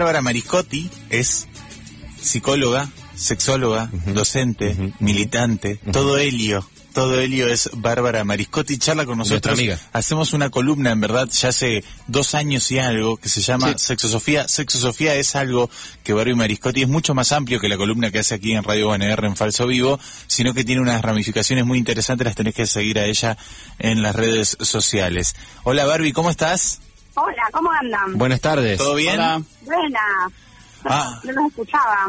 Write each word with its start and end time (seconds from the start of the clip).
Bárbara 0.00 0.22
Mariscotti 0.22 0.88
es 1.10 1.46
psicóloga, 2.22 2.88
sexóloga, 3.14 3.90
docente, 4.14 4.74
militante, 4.98 5.76
todo 5.92 6.16
Helio. 6.16 6.66
Todo 6.94 7.20
Helio 7.20 7.46
es 7.48 7.68
Bárbara 7.74 8.24
Mariscotti, 8.24 8.78
charla 8.78 9.04
con 9.04 9.18
nosotros. 9.18 9.58
amiga. 9.58 9.78
Hacemos 9.92 10.32
una 10.32 10.48
columna, 10.48 10.90
en 10.90 11.00
verdad, 11.02 11.28
ya 11.28 11.50
hace 11.50 11.84
dos 12.06 12.34
años 12.34 12.70
y 12.72 12.78
algo, 12.78 13.18
que 13.18 13.28
se 13.28 13.42
llama 13.42 13.74
Sí. 13.76 13.84
Sexosofía. 13.88 14.48
Sexosofía 14.48 15.14
es 15.16 15.36
algo 15.36 15.68
que 16.02 16.14
Bárbara 16.14 16.34
Mariscotti 16.34 16.80
es 16.80 16.88
mucho 16.88 17.14
más 17.14 17.30
amplio 17.32 17.60
que 17.60 17.68
la 17.68 17.76
columna 17.76 18.10
que 18.10 18.20
hace 18.20 18.34
aquí 18.34 18.52
en 18.54 18.64
Radio 18.64 18.88
UNR 18.88 19.26
en 19.26 19.36
Falso 19.36 19.66
Vivo, 19.66 20.00
sino 20.28 20.54
que 20.54 20.64
tiene 20.64 20.80
unas 20.80 21.02
ramificaciones 21.02 21.66
muy 21.66 21.76
interesantes, 21.76 22.24
las 22.24 22.34
tenés 22.36 22.54
que 22.54 22.66
seguir 22.66 22.98
a 22.98 23.04
ella 23.04 23.36
en 23.78 24.00
las 24.00 24.16
redes 24.16 24.56
sociales. 24.62 25.36
Hola 25.62 25.84
Barbie, 25.84 26.14
¿cómo 26.14 26.30
estás? 26.30 26.80
Hola, 27.14 27.42
¿cómo 27.52 27.70
andan? 27.72 28.16
Buenas 28.18 28.40
tardes. 28.40 28.78
¿Todo 28.78 28.94
bien? 28.94 29.14
Hola. 29.14 29.42
Buenas. 29.62 30.02
Ah. 30.84 31.20
No 31.24 31.32
los 31.32 31.46
escuchaba. 31.50 32.06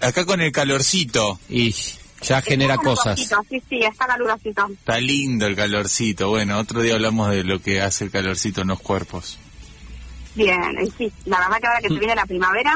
Acá 0.00 0.24
con 0.24 0.40
el 0.40 0.52
calorcito. 0.52 1.38
Y 1.48 1.74
ya 2.22 2.40
genera 2.42 2.74
Está 2.74 2.84
cosas. 2.84 3.28
calurosito, 3.28 3.42
Sí, 3.48 3.62
sí, 3.68 3.80
está 3.84 4.06
calurosito. 4.06 4.66
Está 4.70 5.00
lindo 5.00 5.46
el 5.46 5.56
calorcito. 5.56 6.28
Bueno, 6.28 6.58
otro 6.58 6.82
día 6.82 6.94
hablamos 6.94 7.30
de 7.30 7.42
lo 7.44 7.60
que 7.60 7.80
hace 7.80 8.04
el 8.04 8.10
calorcito 8.10 8.60
en 8.62 8.68
los 8.68 8.80
cuerpos. 8.80 9.38
Bien, 10.34 10.62
y 10.82 10.90
sí, 10.96 11.12
la 11.26 11.40
verdad 11.40 11.58
que 11.60 11.66
ahora 11.66 11.80
que 11.82 11.88
se 11.88 11.94
viene 11.98 12.14
la 12.14 12.24
primavera, 12.24 12.74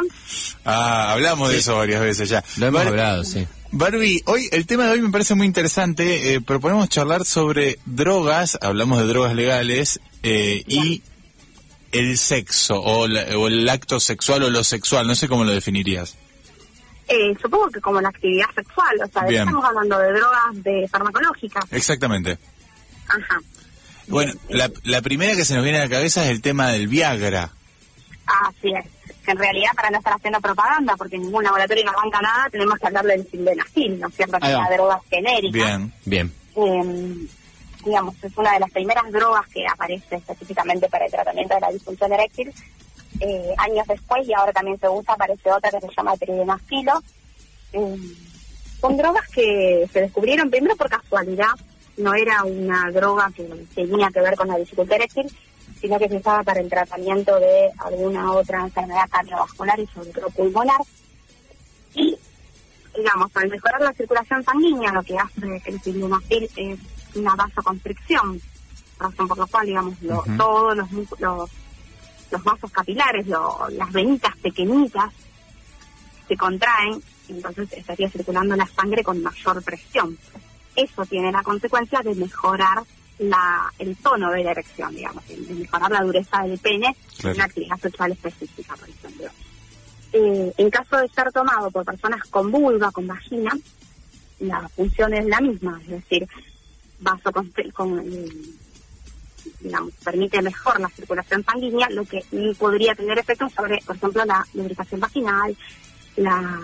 Ah, 0.67 1.13
hablamos 1.13 1.49
de 1.51 1.59
eso 1.59 1.77
varias 1.77 2.03
veces 2.03 2.29
ya. 2.29 2.45
Lo 2.59 2.67
hemos 2.67 2.81
Bar- 2.81 2.89
hablado, 2.89 3.25
sí. 3.25 3.47
Barbie, 3.73 4.23
hoy 4.27 4.49
el 4.53 4.67
tema 4.67 4.85
de 4.85 4.91
hoy 4.93 5.01
me 5.01 5.11
parece 5.11 5.35
muy 5.35 5.47
interesante. 5.47 6.35
Eh, 6.35 6.41
proponemos 6.43 6.89
charlar 6.91 7.25
sobre 7.25 7.79
drogas, 7.87 8.59
hablamos 8.61 8.99
de 8.99 9.07
drogas 9.07 9.35
legales 9.35 10.01
eh, 10.23 10.65
y 10.67 11.03
el 11.99 12.19
sexo 12.19 12.81
o, 12.81 13.07
la- 13.09 13.37
o 13.39 13.47
el 13.49 13.69
acto 13.69 13.99
sexual 14.01 14.43
o 14.45 14.51
lo 14.51 14.65
sexual. 14.65 15.07
No 15.07 15.15
sé 15.15 15.29
cómo 15.29 15.45
lo 15.45 15.53
definirías. 15.53 16.17
eh, 17.09 17.35
supongo 17.41 17.69
que 17.71 17.81
como 17.81 18.01
la 18.01 18.09
actividad 18.09 18.47
sexual, 18.55 18.97
o 19.05 19.07
sea, 19.09 19.23
¿de 19.23 19.29
qué 19.29 19.33
Bien. 19.35 19.43
estamos 19.49 19.65
hablando 19.65 19.99
de 19.99 20.13
drogas 20.13 20.63
de 20.65 20.89
farmacológicas. 20.91 21.65
Exactamente. 21.73 22.39
Ajá. 23.09 23.41
Bueno, 24.09 24.33
la, 24.49 24.71
la 24.85 25.03
primera 25.03 25.35
que 25.37 25.45
se 25.45 25.55
nos 25.55 25.63
viene 25.65 25.79
a 25.79 25.85
la 25.85 25.89
cabeza 25.91 26.25
es 26.25 26.31
el 26.31 26.41
tema 26.43 26.71
del 26.71 26.89
Viagra. 26.89 27.51
Así 28.27 28.73
es. 28.73 28.85
Que 29.25 29.33
en 29.33 29.39
realidad, 29.39 29.71
para 29.75 29.91
no 29.91 29.99
estar 29.99 30.13
haciendo 30.15 30.41
propaganda, 30.41 30.95
porque 30.97 31.19
ningún 31.19 31.43
laboratorio 31.43 31.85
nos 31.85 31.95
banca 31.97 32.21
nada, 32.21 32.49
tenemos 32.51 32.79
que 32.79 32.87
hablar 32.87 33.05
del 33.05 33.29
sildenafil, 33.29 33.99
¿no 34.01 34.09
es 34.09 34.15
cierto? 34.15 34.39
Que 34.41 34.47
es 34.51 34.57
una 34.57 34.71
droga 34.71 35.01
genérica. 35.11 35.51
Bien. 35.53 35.93
Bien. 36.05 36.33
eh, 36.57 37.27
digamos, 37.87 38.17
es 38.23 38.37
una 38.37 38.53
de 38.53 38.61
las 38.61 38.71
primeras 38.71 39.11
drogas 39.13 39.47
que 39.49 39.65
aparece 39.67 40.17
específicamente 40.17 40.89
para 40.89 41.07
el 41.07 41.11
tratamiento 41.11 41.55
de 41.55 41.61
la 41.61 41.71
disfunción 41.71 42.13
eréctil. 42.13 42.53
Eh, 43.21 43.55
años 43.57 43.87
después, 43.87 44.27
y 44.27 44.35
ahora 44.35 44.53
también 44.53 44.79
se 44.79 44.89
usa, 44.89 45.15
aparece 45.15 45.51
otra 45.51 45.71
que 45.71 45.81
se 45.81 45.95
llama 45.97 46.17
tridenafilo. 46.17 47.01
Eh, 47.73 47.97
son 48.81 48.97
drogas 48.97 49.27
que 49.29 49.89
se 49.93 50.01
descubrieron 50.01 50.51
primero 50.51 50.77
por 50.77 50.91
casualidad, 50.91 51.53
no 51.97 52.15
era 52.15 52.45
una 52.45 52.91
droga 52.91 53.31
que 53.35 53.45
tenía 53.75 54.11
que 54.11 54.21
ver 54.21 54.35
con 54.35 54.49
la 54.49 54.59
dificultad 54.59 54.97
eréctil, 54.97 55.35
sino 55.81 55.99
que 55.99 56.09
se 56.09 56.17
usaba 56.17 56.43
para 56.43 56.61
el 56.61 56.69
tratamiento 56.69 57.39
de 57.39 57.71
alguna 57.79 58.33
otra 58.33 58.61
enfermedad 58.61 59.09
cardiovascular 59.11 59.79
y 59.79 59.87
sobre 59.87 60.11
pulmonar. 60.35 60.81
Y 61.95 62.19
digamos, 62.95 63.31
al 63.35 63.49
mejorar 63.49 63.81
la 63.81 63.93
circulación 63.93 64.43
sanguínea, 64.43 64.93
lo 64.93 65.03
que 65.03 65.17
hace 65.17 65.63
el 65.65 65.81
sildenafil 65.81 66.51
es 66.57 66.79
una 67.17 67.35
vasoconstricción, 67.35 68.41
razón 68.99 69.29
por 69.29 69.39
la 69.39 69.47
cual, 69.47 69.67
digamos, 69.67 70.01
lo- 70.03 70.25
todos 70.37 70.77
los, 70.77 70.91
los, 71.21 71.51
los 72.31 72.45
vasos 72.45 72.71
capilares, 72.71 73.27
lo- 73.27 73.67
las 73.71 73.93
venitas 73.93 74.37
pequeñitas, 74.39 75.13
se 76.29 76.37
contraen, 76.37 77.03
entonces 77.29 77.73
estaría 77.73 78.11
circulando 78.11 78.57
la 78.57 78.67
sangre 78.67 79.03
con 79.05 79.23
mayor 79.23 79.63
presión. 79.63 80.17
Eso 80.75 81.07
tiene 81.07 81.31
la 81.33 81.43
consecuencia 81.43 82.01
de 82.01 82.15
mejorar 82.15 82.83
la, 83.19 83.73
el 83.79 83.97
tono 83.97 84.31
de 84.31 84.45
la 84.45 84.51
erección, 84.51 84.95
digamos, 84.95 85.27
de 85.29 85.37
mejorar 85.55 85.91
la 85.91 86.03
dureza 86.03 86.43
del 86.43 86.59
pene 86.59 86.95
Claro. 87.17 87.31
en 87.31 87.35
una 87.37 87.45
actividad 87.45 87.79
sexual 87.81 88.13
específica, 88.13 88.75
por 88.77 88.89
ejemplo. 88.89 89.27
Eh, 90.13 90.53
en 90.59 90.71
caso 90.71 90.97
de 90.99 91.09
ser 91.09 91.33
tomado 91.33 91.71
por 91.71 91.85
personas 91.85 92.23
con 92.29 92.51
vulva, 92.51 92.91
con 92.91 93.07
vagina, 93.07 93.53
la 94.41 94.69
función 94.69 95.15
es 95.15 95.25
la 95.27 95.41
misma, 95.41 95.81
es 95.83 95.89
decir, 95.89 96.29
vaso 96.99 97.33
con, 97.33 97.53
con, 97.73 98.05
digamos, 99.61 99.93
permite 100.05 100.43
mejor 100.43 100.81
la 100.81 100.89
circulación 100.89 101.45
sanguínea, 101.45 101.89
lo 101.91 102.05
que 102.05 102.25
mm, 102.31 102.55
podría 102.55 102.95
tener 102.95 103.19
efectos 103.19 103.53
sobre, 103.53 103.79
por 103.87 103.97
ejemplo, 103.97 104.25
la 104.25 104.47
lubricación 104.55 105.01
vaginal, 105.01 105.57
la, 106.17 106.61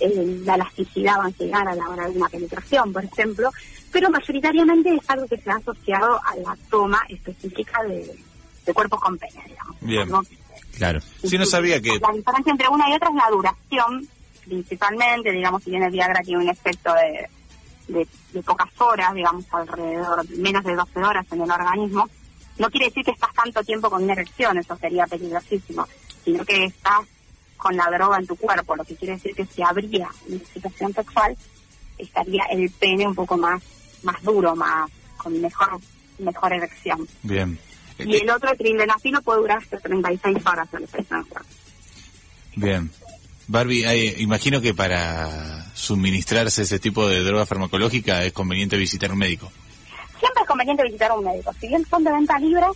eh, 0.00 0.42
la 0.44 0.54
elasticidad 0.54 1.16
llegar 1.38 1.68
a 1.68 1.74
la 1.74 1.88
hora 1.88 2.08
de 2.08 2.16
una 2.16 2.28
penetración, 2.28 2.92
por 2.92 3.04
ejemplo, 3.04 3.50
pero 3.90 4.10
mayoritariamente 4.10 4.94
es 4.94 5.10
algo 5.10 5.26
que 5.26 5.36
se 5.36 5.50
ha 5.50 5.56
asociado 5.56 6.20
a 6.24 6.36
la 6.36 6.56
toma 6.70 7.02
específica 7.08 7.82
de, 7.84 8.18
de 8.66 8.74
cuerpos 8.74 9.00
con 9.00 9.18
pene, 9.18 9.42
digamos. 9.46 9.76
Bien. 9.80 10.08
¿no? 10.08 10.22
Claro. 10.76 11.00
Sí, 11.24 11.36
no 11.36 11.46
sabía 11.46 11.80
que... 11.80 11.98
La 12.00 12.12
diferencia 12.12 12.50
entre 12.50 12.68
una 12.68 12.88
y 12.88 12.94
otra 12.94 13.08
es 13.10 13.14
la 13.14 13.30
duración, 13.30 14.08
principalmente, 14.44 15.30
digamos, 15.30 15.62
si 15.62 15.70
bien 15.70 15.82
el 15.82 15.92
Viagra 15.92 16.22
tiene 16.22 16.42
un 16.42 16.48
efecto 16.48 16.92
de, 16.94 17.28
de, 17.88 18.06
de 18.32 18.42
pocas 18.42 18.68
horas, 18.78 19.14
digamos, 19.14 19.44
alrededor 19.50 20.26
de 20.26 20.36
menos 20.36 20.64
de 20.64 20.74
12 20.74 21.00
horas 21.00 21.26
en 21.30 21.42
el 21.42 21.50
organismo, 21.50 22.08
no 22.58 22.70
quiere 22.70 22.86
decir 22.86 23.04
que 23.04 23.12
estás 23.12 23.32
tanto 23.32 23.62
tiempo 23.62 23.90
con 23.90 24.02
una 24.02 24.12
erección, 24.12 24.58
eso 24.58 24.76
sería 24.76 25.06
peligrosísimo, 25.06 25.86
sino 26.24 26.44
que 26.44 26.64
estás 26.64 27.00
con 27.56 27.76
la 27.76 27.88
droga 27.90 28.18
en 28.18 28.26
tu 28.26 28.36
cuerpo, 28.36 28.76
lo 28.76 28.84
que 28.84 28.96
quiere 28.96 29.14
decir 29.14 29.34
que 29.34 29.46
si 29.46 29.62
habría 29.62 30.08
una 30.26 30.36
excitación 30.36 30.92
sexual, 30.92 31.36
estaría 31.96 32.44
el 32.50 32.70
pene 32.70 33.06
un 33.06 33.14
poco 33.14 33.36
más, 33.36 33.62
más 34.02 34.20
duro, 34.22 34.56
más, 34.56 34.90
con 35.16 35.40
mejor, 35.40 35.80
mejor 36.18 36.52
erección. 36.52 37.06
Bien. 37.22 37.58
Y 37.98 38.16
el 38.16 38.30
otro, 38.30 38.50
el 38.50 38.58
puede 39.22 39.40
durar 39.40 39.58
hasta 39.58 39.78
36 39.78 40.44
horas 40.44 40.68
en 40.74 40.88
el. 40.88 41.46
Bien. 42.56 42.90
Barbie, 43.48 43.84
eh, 43.84 44.14
imagino 44.18 44.60
que 44.60 44.74
para 44.74 45.66
suministrarse 45.74 46.62
ese 46.62 46.78
tipo 46.78 47.06
de 47.06 47.22
droga 47.22 47.46
farmacológica 47.46 48.24
es 48.24 48.32
conveniente 48.32 48.76
visitar 48.76 49.10
un 49.12 49.18
médico. 49.18 49.50
Siempre 50.18 50.42
es 50.42 50.48
conveniente 50.48 50.84
visitar 50.84 51.12
un 51.12 51.24
médico. 51.24 51.52
Si 51.60 51.68
bien 51.68 51.84
son 51.88 52.04
de 52.04 52.12
venta 52.12 52.38
libre, 52.38 52.66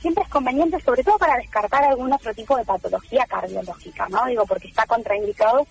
siempre 0.00 0.24
es 0.24 0.30
conveniente, 0.30 0.80
sobre 0.80 1.02
todo 1.02 1.18
para 1.18 1.36
descartar 1.36 1.84
algún 1.84 2.12
otro 2.12 2.34
tipo 2.34 2.56
de 2.56 2.64
patología 2.64 3.26
cardiológica, 3.26 4.08
¿no? 4.08 4.24
Digo, 4.26 4.46
porque 4.46 4.68
está 4.68 4.86
contraindicado 4.86 5.66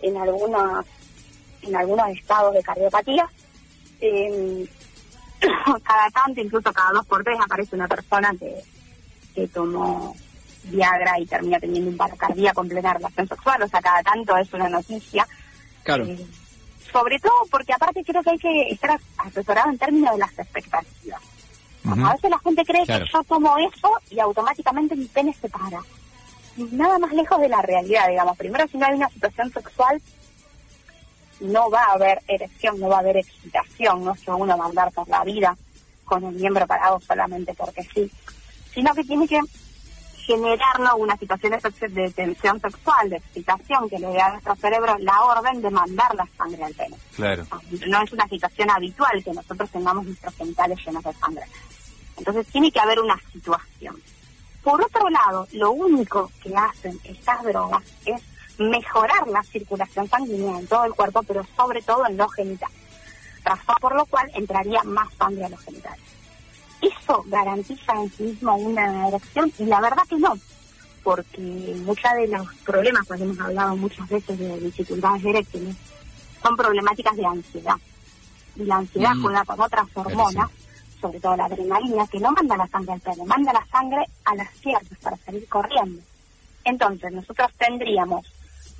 en 0.00 0.16
algunos, 0.16 0.86
en 1.62 1.76
algunos 1.76 2.08
estados 2.10 2.54
de 2.54 2.62
cardiopatía. 2.62 3.28
Eh, 4.00 4.66
cada 5.84 6.10
tanto, 6.10 6.40
incluso 6.40 6.72
cada 6.72 6.92
dos 6.92 7.06
por 7.06 7.24
tres, 7.24 7.38
aparece 7.40 7.76
una 7.76 7.88
persona 7.88 8.34
que, 8.38 8.54
que 9.34 9.48
tomó 9.48 10.14
Viagra 10.64 11.18
y 11.18 11.26
termina 11.26 11.58
teniendo 11.58 11.90
un 11.90 11.96
paro 11.96 12.16
cardíaco 12.16 12.62
en 12.62 12.68
plena 12.68 12.94
relación 12.94 13.28
sexual. 13.28 13.62
O 13.62 13.68
sea, 13.68 13.80
cada 13.80 14.02
tanto 14.02 14.36
es 14.36 14.52
una 14.52 14.68
noticia. 14.68 15.26
Claro. 15.82 16.04
Eh, 16.04 16.26
sobre 16.92 17.18
todo 17.18 17.32
porque 17.50 17.72
aparte 17.72 18.02
creo 18.04 18.22
que 18.22 18.30
hay 18.30 18.38
que 18.38 18.70
estar 18.70 18.98
asesorado 19.18 19.70
en 19.70 19.78
términos 19.78 20.12
de 20.12 20.18
las 20.18 20.38
expectativas. 20.38 21.20
A 21.84 22.12
veces 22.12 22.30
la 22.30 22.38
gente 22.40 22.64
cree 22.64 22.84
Claro. 22.84 23.04
que 23.06 23.10
yo 23.12 23.24
tomo 23.24 23.56
eso 23.58 23.90
y 24.10 24.18
automáticamente 24.20 24.94
mi 24.96 25.06
pene 25.06 25.34
se 25.40 25.48
para. 25.48 25.80
Nada 26.56 26.98
más 26.98 27.12
lejos 27.12 27.40
de 27.40 27.48
la 27.48 27.62
realidad, 27.62 28.08
digamos. 28.08 28.36
Primero, 28.36 28.66
si 28.68 28.76
no 28.76 28.86
hay 28.86 28.94
una 28.94 29.08
situación 29.08 29.50
sexual, 29.52 30.02
no 31.40 31.70
va 31.70 31.82
a 31.84 31.92
haber 31.92 32.20
erección, 32.26 32.80
no 32.80 32.88
va 32.88 32.96
a 32.96 33.00
haber 33.00 33.18
excitación, 33.18 34.04
no 34.04 34.12
es 34.12 34.20
que 34.20 34.30
uno 34.30 34.58
va 34.58 34.64
a 34.64 34.68
andar 34.68 34.90
por 34.92 35.08
la 35.08 35.22
vida 35.24 35.56
con 36.04 36.24
el 36.24 36.34
miembro 36.34 36.66
parado 36.66 37.00
solamente 37.00 37.54
porque 37.54 37.82
sí, 37.94 38.10
sino 38.74 38.92
que 38.94 39.04
tiene 39.04 39.28
que 39.28 39.40
generarnos 40.28 40.92
una 40.98 41.16
situación 41.16 41.58
de, 41.88 42.10
tensión 42.10 42.60
sexual, 42.60 43.08
de 43.08 43.16
excitación, 43.16 43.88
que 43.88 43.98
le 43.98 44.08
dé 44.08 44.20
a 44.20 44.32
nuestro 44.32 44.54
cerebro 44.56 44.98
la 44.98 45.22
orden 45.22 45.62
de 45.62 45.70
mandar 45.70 46.14
la 46.14 46.28
sangre 46.36 46.64
al 46.64 46.74
pene. 46.74 46.96
Claro. 47.16 47.46
No 47.86 48.02
es 48.02 48.12
una 48.12 48.28
situación 48.28 48.70
habitual 48.70 49.24
que 49.24 49.32
nosotros 49.32 49.70
tengamos 49.70 50.04
nuestros 50.04 50.34
genitales 50.34 50.78
llenos 50.84 51.02
de 51.02 51.14
sangre. 51.14 51.44
Entonces 52.18 52.46
tiene 52.48 52.70
que 52.70 52.78
haber 52.78 53.00
una 53.00 53.18
situación. 53.32 53.96
Por 54.62 54.82
otro 54.82 55.08
lado, 55.08 55.48
lo 55.52 55.70
único 55.70 56.30
que 56.42 56.54
hacen 56.54 57.00
estas 57.04 57.42
drogas 57.42 57.82
es 58.04 58.20
mejorar 58.58 59.26
la 59.28 59.42
circulación 59.44 60.10
sanguínea 60.10 60.58
en 60.58 60.66
todo 60.66 60.84
el 60.84 60.92
cuerpo, 60.92 61.22
pero 61.22 61.46
sobre 61.56 61.80
todo 61.80 62.06
en 62.06 62.18
los 62.18 62.30
genitales. 62.34 62.76
Razón 63.44 63.76
por 63.80 63.94
lo 63.94 64.04
cual 64.04 64.30
entraría 64.34 64.82
más 64.82 65.08
sangre 65.14 65.46
a 65.46 65.48
los 65.48 65.60
genitales. 65.60 66.04
¿Eso 67.08 67.24
garantiza 67.26 67.94
en 67.94 68.10
sí 68.12 68.22
mismo 68.24 68.54
una 68.56 69.08
erección? 69.08 69.50
Y 69.58 69.64
la 69.64 69.80
verdad 69.80 70.02
que 70.08 70.16
no, 70.16 70.34
porque 71.02 71.74
muchos 71.86 72.12
de 72.12 72.28
los 72.28 72.46
problemas, 72.66 73.06
pues 73.06 73.20
hemos 73.22 73.40
hablado 73.40 73.76
muchas 73.76 74.06
veces 74.10 74.38
de 74.38 74.60
dificultades 74.60 75.24
eréctiles, 75.24 75.74
son 76.42 76.54
problemáticas 76.54 77.16
de 77.16 77.24
ansiedad. 77.24 77.76
Y 78.56 78.64
la 78.64 78.76
ansiedad 78.76 79.14
Mm, 79.14 79.22
juega 79.22 79.44
con 79.46 79.60
otras 79.60 79.86
hormonas, 79.94 80.50
sobre 81.00 81.18
todo 81.18 81.34
la 81.34 81.46
adrenalina, 81.46 82.06
que 82.08 82.20
no 82.20 82.30
manda 82.32 82.58
la 82.58 82.68
sangre 82.68 82.92
al 82.92 83.00
pene, 83.00 83.24
manda 83.24 83.54
la 83.54 83.66
sangre 83.72 84.04
a 84.26 84.34
las 84.34 84.52
piernas 84.56 84.98
para 85.02 85.16
salir 85.16 85.48
corriendo. 85.48 86.02
Entonces, 86.64 87.10
nosotros 87.10 87.48
tendríamos 87.56 88.26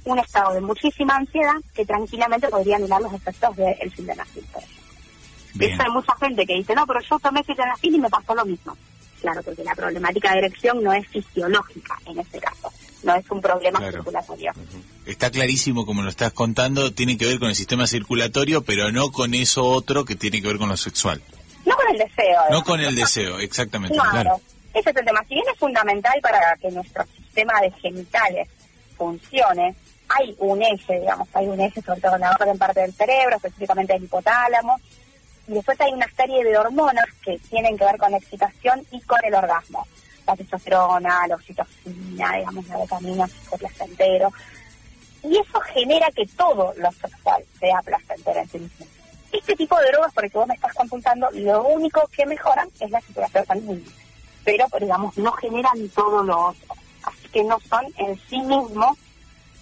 un 0.05 0.19
estado 0.19 0.53
de 0.53 0.61
muchísima 0.61 1.17
ansiedad 1.17 1.57
que 1.73 1.87
tranquilamente 1.87 2.49
podría 2.49 2.77
anular 2.77 3.01
los 3.01 3.15
efectos 3.15 3.57
del 3.57 3.91
sildenafil, 3.95 4.45
por 4.53 4.63
ejemplo. 4.63 4.78
De 5.59 5.73
hecho, 5.73 5.83
hay 5.83 5.91
mucha 5.91 6.15
gente 6.17 6.47
que 6.47 6.55
dice, 6.55 6.75
no, 6.75 6.87
pero 6.87 7.01
yo 7.01 7.19
tomé 7.19 7.43
sildenafil 7.45 7.95
y 7.95 7.99
me 7.99 8.09
pasó 8.11 8.35
lo 8.35 8.45
mismo. 8.45 8.77
Claro, 9.21 9.43
porque 9.43 9.65
la 9.65 9.75
problemática 9.75 10.33
de 10.33 10.39
erección 10.39 10.83
no 10.83 10.93
es 10.93 11.07
fisiológica 11.09 11.99
en 12.07 12.21
este 12.21 12.39
caso, 12.39 12.73
no 13.03 13.15
es 13.17 13.29
un 13.31 13.41
problema 13.41 13.79
Claro. 13.81 13.97
circulatorio. 13.97 14.53
Está 15.07 15.31
clarísimo 15.31 15.85
como 15.85 16.03
lo 16.03 16.09
estás 16.11 16.33
contando, 16.33 16.93
tiene 16.93 17.19
que 17.19 17.27
ver 17.27 17.39
con 17.41 17.49
el 17.49 17.57
sistema 17.57 17.87
circulatorio, 17.89 18.63
pero 18.63 18.93
no 18.93 19.11
con 19.11 19.35
eso 19.35 19.65
otro 19.65 20.05
que 20.05 20.15
tiene 20.15 20.41
que 20.41 20.47
ver 20.49 20.59
con 20.59 20.69
lo 20.69 20.77
sexual. 20.77 21.21
No 21.67 21.75
con 21.77 21.87
el 21.91 21.99
deseo. 21.99 22.41
No 22.51 22.59
¿eh? 22.61 22.65
con 22.65 22.81
el 22.81 22.95
deseo, 22.95 23.39
exactamente. 23.41 23.95
Claro, 23.97 24.11
Claro. 24.13 24.41
ese 24.75 24.91
es 24.91 24.97
el 24.97 25.05
tema. 25.05 25.21
Si 25.27 25.35
bien 25.35 25.47
es 25.53 25.59
fundamental 25.59 26.15
para 26.23 26.57
que 26.63 26.71
nuestro 26.71 27.05
sistema 27.17 27.61
de 27.61 27.73
genitales 27.73 28.49
funcione, 28.97 29.75
hay 30.09 30.35
un 30.39 30.63
eje, 30.63 31.01
digamos, 31.01 31.29
hay 31.35 31.47
un 31.47 31.61
eje 31.61 31.83
sobre 31.83 32.01
todo 32.01 32.15
en 32.15 32.21
la 32.23 32.31
orden 32.41 32.57
parte 32.57 32.81
del 32.81 32.93
cerebro, 32.95 33.37
específicamente 33.37 33.95
el 33.95 34.05
hipotálamo, 34.05 34.79
y 35.49 35.55
después 35.55 35.81
hay 35.81 35.93
una 35.93 36.09
serie 36.15 36.45
de 36.45 36.59
hormonas 36.59 37.07
que 37.25 37.39
tienen 37.51 37.77
que 37.77 37.85
ver 37.85 37.97
con 37.97 38.11
la 38.11 38.19
excitación 38.19 38.87
y 38.91 39.01
con 39.01 39.19
el 39.25 39.35
orgasmo. 39.35 39.87
La 40.27 40.37
testosterona, 40.37 41.27
la 41.27 41.35
oxitocina, 41.37 42.37
digamos, 42.37 42.69
la 42.69 42.77
dopamina, 42.77 43.25
el 43.25 43.31
psicoplacentero. 43.31 44.31
Y 45.25 45.39
eso 45.39 45.59
genera 45.73 46.11
que 46.11 46.27
todo 46.27 46.75
lo 46.77 46.93
sexual 46.93 47.43
sea 47.59 47.81
placentero 47.83 48.41
en 48.41 48.49
sí 48.51 48.59
mismo. 48.59 48.87
Este 49.33 49.57
tipo 49.57 49.79
de 49.81 49.91
drogas, 49.91 50.13
por 50.13 50.25
el 50.27 50.31
que 50.31 50.39
vos 50.39 50.47
me 50.47 50.55
estás 50.55 50.75
consultando, 50.75 51.31
lo 51.33 51.65
único 51.65 52.07
que 52.09 52.27
mejoran 52.27 52.69
es 52.79 52.91
la 52.91 53.01
circulación 53.01 53.47
sanguínea. 53.47 53.93
Pero, 54.45 54.67
digamos, 54.79 55.17
no 55.17 55.33
generan 55.33 55.89
todo 55.95 56.23
lo 56.23 56.49
otro. 56.49 56.75
Así 57.05 57.29
que 57.29 57.43
no 57.43 57.59
son 57.61 57.87
en 57.97 58.21
sí 58.29 58.39
mismos 58.43 58.99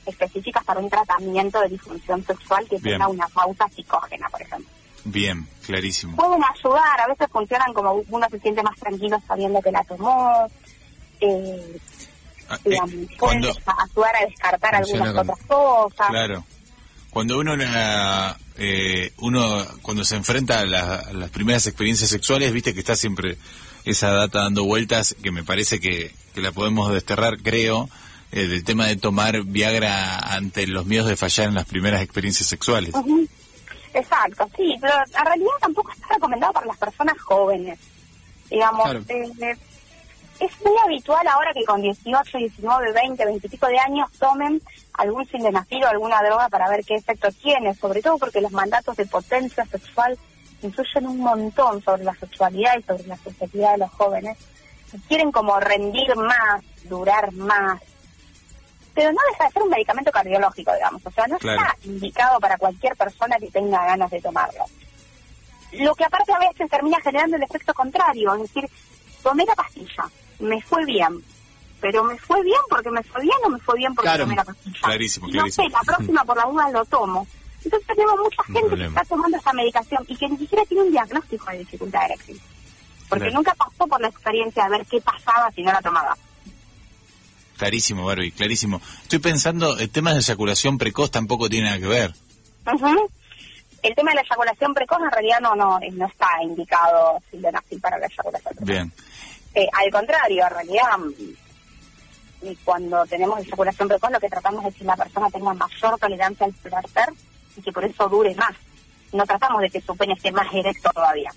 específicas 0.05 0.65
para 0.65 0.81
un 0.81 0.91
tratamiento 0.91 1.61
de 1.61 1.69
disfunción 1.69 2.25
sexual 2.25 2.67
que 2.69 2.79
Bien. 2.79 2.95
tenga 2.95 3.09
una 3.09 3.29
pausa 3.29 3.69
psicógena, 3.69 4.29
por 4.29 4.43
ejemplo. 4.43 4.76
Bien, 5.09 5.47
clarísimo. 5.65 6.17
Pueden 6.17 6.43
ayudar, 6.45 7.01
a 7.01 7.07
veces 7.07 7.29
funcionan 7.33 7.73
como 7.73 8.03
uno 8.09 8.27
se 8.31 8.39
siente 8.41 8.63
más 8.63 8.77
tranquilo 8.79 9.17
sabiendo 9.27 9.61
que 9.63 9.71
la 9.73 9.83
tomó. 9.85 10.47
Eh, 11.21 11.79
Ah, 12.49 12.55
eh, 12.65 12.77
pueden 12.79 13.09
cuando, 13.19 13.49
ayudar 13.49 14.17
a 14.17 14.27
descartar 14.27 14.75
algunas 14.77 15.09
otras 15.17 15.39
cosas. 15.49 16.07
claro, 16.11 16.45
cuando 17.11 17.39
uno, 17.41 17.57
la- 17.57 18.39
eh, 18.57 19.13
uno 19.19 19.67
cuando 19.83 20.05
se 20.05 20.15
enfrenta 20.15 20.61
a, 20.61 20.65
la- 20.67 20.95
a 20.97 21.13
las 21.13 21.31
primeras 21.31 21.67
experiencias 21.67 22.09
sexuales, 22.11 22.53
viste 22.53 22.73
que 22.73 22.79
está 22.81 22.95
siempre 22.95 23.37
esa 23.85 24.11
data 24.13 24.43
dando 24.43 24.63
vueltas, 24.65 25.17
que 25.23 25.33
me 25.33 25.43
parece 25.43 25.81
que, 25.81 26.15
que 26.35 26.41
la 26.41 26.53
podemos 26.53 26.93
desterrar, 26.93 27.39
creo, 27.43 27.89
eh, 28.31 28.47
del 28.47 28.63
tema 28.63 28.87
de 28.87 28.97
tomar 28.97 29.43
Viagra 29.43 30.17
ante 30.19 30.69
los 30.69 30.87
miedos 30.87 31.09
de 31.09 31.17
fallar 31.17 31.49
en 31.49 31.55
las 31.55 31.67
primeras 31.67 32.01
experiencias 32.03 32.49
sexuales. 32.49 32.93
Exacto, 33.97 34.49
sí, 34.57 34.77
pero 34.81 34.93
en 34.95 35.25
realidad 35.25 35.51
tampoco 35.61 35.91
está 35.93 36.09
recomendado 36.15 36.53
para 36.53 36.67
las 36.67 36.77
personas 36.77 37.19
jóvenes. 37.21 37.79
Digamos, 38.51 38.85
Claro. 38.85 39.03
eh, 39.09 39.57
es 40.39 40.51
muy 40.65 40.75
habitual 40.85 41.27
ahora 41.27 41.53
que 41.55 41.65
con 41.65 41.81
18, 41.81 42.39
19, 42.39 42.93
20, 42.93 43.25
20 43.25 43.47
y 43.47 43.51
pico 43.51 43.67
de 43.69 43.79
años 43.79 44.11
tomen 44.19 44.61
algún 44.93 45.27
sildenafil 45.27 45.83
o 45.85 45.89
alguna 45.89 46.23
droga 46.23 46.49
para 46.51 46.69
ver 46.69 46.85
qué 46.85 46.97
efecto 46.97 47.29
tiene, 47.43 47.75
sobre 47.75 48.03
todo 48.03 48.19
porque 48.19 48.41
los 48.43 48.53
mandatos 48.53 48.97
de 48.97 49.07
potencia 49.07 49.65
sexual 49.65 50.19
influyen 50.63 51.07
un 51.07 51.19
montón 51.21 51.83
sobre 51.83 52.05
la 52.05 52.15
sexualidad 52.15 52.79
y 52.79 52.83
sobre 52.83 53.07
la 53.07 53.17
subjetividad 53.17 53.73
de 53.73 53.79
los 53.79 53.91
jóvenes. 53.93 54.37
Quieren 55.09 55.33
como 55.33 55.59
rendir 55.59 56.15
más, 56.17 56.63
durar 56.85 57.33
más, 57.33 57.81
pero 58.97 59.13
no 59.13 59.19
deja 59.31 59.45
de 59.45 59.51
ser 59.53 59.63
un 59.63 59.69
medicamento 59.69 60.11
cardiológico, 60.11 60.73
digamos. 60.73 61.03
O 61.05 61.11
sea, 61.11 61.27
no 61.27 61.39
Claro. 61.39 61.61
está 61.61 61.77
indicado 61.87 62.41
para 62.41 62.57
cualquier 62.57 62.97
persona 62.97 63.37
que 63.39 63.51
tenga 63.51 63.85
ganas 63.85 64.11
de 64.11 64.21
tomarlo. 64.23 64.65
Lo 65.73 65.95
que 65.95 66.05
aparte 66.05 66.33
a 66.33 66.39
veces 66.39 66.71
termina 66.71 66.99
generando 67.03 67.37
el 67.37 67.43
efecto 67.43 67.75
contrario, 67.75 68.35
es 68.37 68.43
decir, 68.43 68.69
tomé 69.23 69.45
la 69.45 69.55
pastilla, 69.55 70.05
me 70.39 70.63
fue 70.63 70.85
bien, 70.87 71.23
pero 71.81 72.05
me 72.05 72.17
fue 72.19 72.43
bien 72.43 72.61
porque 72.71 72.91
me 72.91 73.03
fue 73.03 73.21
bien 73.21 73.37
o 73.45 73.51
me 73.51 73.59
fue 73.59 73.77
bien 73.77 73.95
porque 73.95 74.09
Claro. 74.09 74.25
tomé 74.25 74.37
la 74.37 74.45
pastilla. 74.45 74.81
Clarísimo, 74.83 75.29
clarísimo. 75.29 75.65
No 75.69 75.71
sé, 75.71 75.77
la 75.77 75.95
próxima 75.95 76.25
por 76.25 76.37
la 76.39 76.45
duda 76.45 76.71
lo 76.71 76.85
tomo. 76.87 77.27
Entonces 77.65 77.87
tenemos 77.87 78.15
mucha 78.19 78.43
gente 78.45 78.77
que 78.77 78.87
está 78.87 79.05
tomando 79.05 79.37
esa 79.37 79.53
medicación 79.53 80.05
y 80.09 80.17
que 80.17 80.29
ni 80.29 80.39
siquiera 80.39 80.65
tiene 80.65 80.85
un 80.85 80.91
diagnóstico 80.93 81.51
de 81.51 81.59
dificultad 81.59 82.05
eréctil. 82.07 82.41
Porque 83.11 83.25
Claro. 83.25 83.37
nunca 83.37 83.55
pasó 83.55 83.87
por 83.87 84.01
la 84.01 84.09
experiencia 84.09 84.65
de 84.65 84.71
ver 84.71 84.87
qué 84.87 85.01
pasaba 85.03 85.51
si 85.51 85.63
no 85.63 85.73
la 85.73 85.83
tomaba. 85.83 86.17
Clarísimo, 87.57 88.05
Barbie, 88.05 88.33
clarísimo. 88.33 88.81
Estoy 89.03 89.19
pensando, 89.19 89.79
el 89.79 89.91
tema 89.91 90.13
de 90.13 90.19
eyaculación 90.21 90.77
precoz 90.79 91.11
tampoco 91.11 91.49
tiene 91.49 91.67
nada 91.69 91.79
que 91.79 91.87
ver. 91.87 92.15
El 93.83 93.95
tema 93.95 94.11
de 94.11 94.17
la 94.17 94.23
eyaculación 94.23 94.75
precoz 94.75 94.99
en 95.01 95.11
realidad 95.11 95.41
no 95.41 95.55
no 95.55 95.79
no 95.93 96.07
está 96.07 96.29
indicado 96.43 97.23
sildenafil 97.31 97.81
para 97.81 97.99
la 97.99 98.07
eyaculación 98.07 98.55
precoz. 98.55 98.67
Bien, 98.69 98.93
Eh, 99.55 99.67
al 99.73 99.91
contrario, 99.91 100.45
en 100.45 100.51
realidad, 100.51 100.99
mm, 100.99 102.47
y 102.47 102.57
cuando 102.57 103.07
tenemos 103.07 103.39
eyaculación 103.41 103.89
precoz, 103.89 104.11
lo 104.11 104.21
que 104.21 104.29
tratamos 104.29 104.65
es 104.67 104.75
que 104.75 104.85
la 104.85 104.97
persona 104.97 105.31
tenga 105.31 105.55
mayor 105.55 105.99
tolerancia 105.99 106.47
al 106.47 106.53
placer 106.53 107.09
y 107.57 107.63
que 107.63 107.73
por 107.73 107.85
eso 107.85 108.09
dure 108.09 108.35
más. 108.35 108.55
No 109.13 109.25
tratamos 109.25 109.63
de 109.63 109.71
que 109.71 109.81
su 109.81 109.97
pene 109.97 110.13
esté 110.13 110.31
más 110.31 110.53
erecto 110.53 110.91
todavía. 110.93 111.31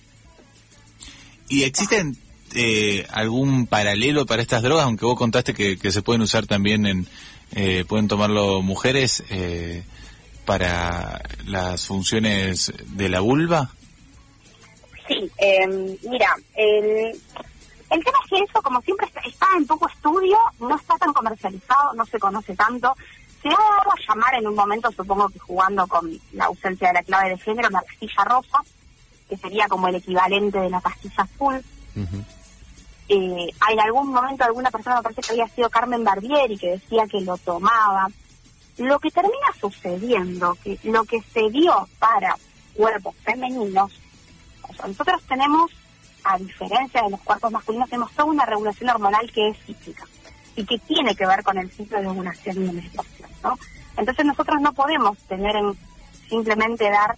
¿Y 1.48 1.64
existen 1.64 2.18
eh, 2.56 3.06
algún 3.12 3.68
paralelo 3.68 4.26
para 4.26 4.42
estas 4.42 4.62
drogas? 4.62 4.86
Aunque 4.86 5.06
vos 5.06 5.18
contaste 5.18 5.54
que, 5.54 5.78
que 5.78 5.92
se 5.92 6.02
pueden 6.02 6.22
usar 6.22 6.46
también 6.48 6.86
en, 6.86 7.08
eh, 7.52 7.86
pueden 7.88 8.08
tomarlo 8.08 8.62
mujeres 8.62 9.24
eh, 9.30 9.84
para 10.46 11.22
las 11.46 11.86
funciones 11.86 12.72
de 12.88 13.10
la 13.10 13.20
vulva. 13.20 13.72
Sí, 15.08 15.32
eh, 15.38 15.68
mira, 16.04 16.36
el, 16.56 17.20
el 17.90 18.04
tema 18.04 18.18
es 18.24 18.30
que 18.30 18.38
eso, 18.38 18.62
como 18.62 18.82
siempre, 18.82 19.08
está, 19.08 19.22
está 19.22 19.48
en 19.58 19.66
poco 19.66 19.88
estudio, 19.88 20.38
no 20.60 20.76
está 20.76 20.96
tan 20.98 21.14
comercializado, 21.14 21.94
no 21.96 22.06
se 22.06 22.20
conoce 22.20 22.56
tanto. 22.56 22.96
Se 23.42 23.48
ha 23.48 23.52
dado 23.52 23.92
a 23.92 24.08
llamar 24.08 24.36
en 24.36 24.48
un 24.48 24.56
momento, 24.56 24.92
supongo 24.92 25.30
que 25.30 25.40
jugando 25.40 25.88
con 25.88 26.12
la 26.34 26.46
ausencia 26.46 26.90
de 26.90 26.94
la 26.96 27.04
clave 27.04 27.30
de 27.30 27.38
género, 27.38 27.70
la 27.70 27.82
pastilla 27.82 28.24
rosa, 28.26 28.60
que 29.30 29.38
sería 29.38 29.68
como 29.68 29.88
el 29.88 29.96
equivalente 29.96 30.60
de 30.60 30.70
la 30.70 30.80
pastilla 30.80 31.24
azul. 31.24 31.64
Eh, 33.12 33.50
en 33.72 33.80
algún 33.80 34.10
momento 34.10 34.44
alguna 34.44 34.70
persona, 34.70 34.98
me 34.98 35.02
parece 35.02 35.22
que 35.22 35.32
había 35.32 35.48
sido 35.48 35.70
Carmen 35.70 36.04
Barbieri, 36.04 36.58
que 36.58 36.72
decía 36.72 37.08
que 37.08 37.22
lo 37.22 37.38
tomaba. 37.38 38.08
Lo 38.78 39.00
que 39.00 39.10
termina 39.10 39.48
sucediendo, 39.60 40.56
que 40.64 40.80
lo 40.84 41.04
que 41.04 41.20
se 41.34 41.50
dio 41.50 41.88
para 41.98 42.36
cuerpos 42.76 43.16
femeninos, 43.24 43.92
nosotros 44.88 45.22
tenemos, 45.28 45.72
a 46.24 46.38
diferencia 46.38 47.02
de 47.02 47.10
los 47.10 47.20
cuerpos 47.22 47.52
masculinos, 47.52 47.90
tenemos 47.90 48.12
toda 48.12 48.26
una 48.26 48.46
regulación 48.46 48.92
hormonal 48.92 49.30
que 49.32 49.50
es 49.50 49.58
cíclica 49.66 50.06
y 50.56 50.64
que 50.66 50.78
tiene 50.80 51.16
que 51.16 51.26
ver 51.26 51.44
con 51.44 51.58
el 51.58 51.70
ciclo 51.72 52.00
de 52.00 52.08
ovulación 52.08 52.58
y 52.58 52.72
menstruación, 52.72 53.30
¿no? 53.44 53.58
Entonces 53.98 54.26
nosotros 54.26 54.62
no 54.62 54.72
podemos 54.74 55.18
tener 55.24 55.56
en 55.56 55.76
simplemente 56.30 56.90
dar 56.90 57.18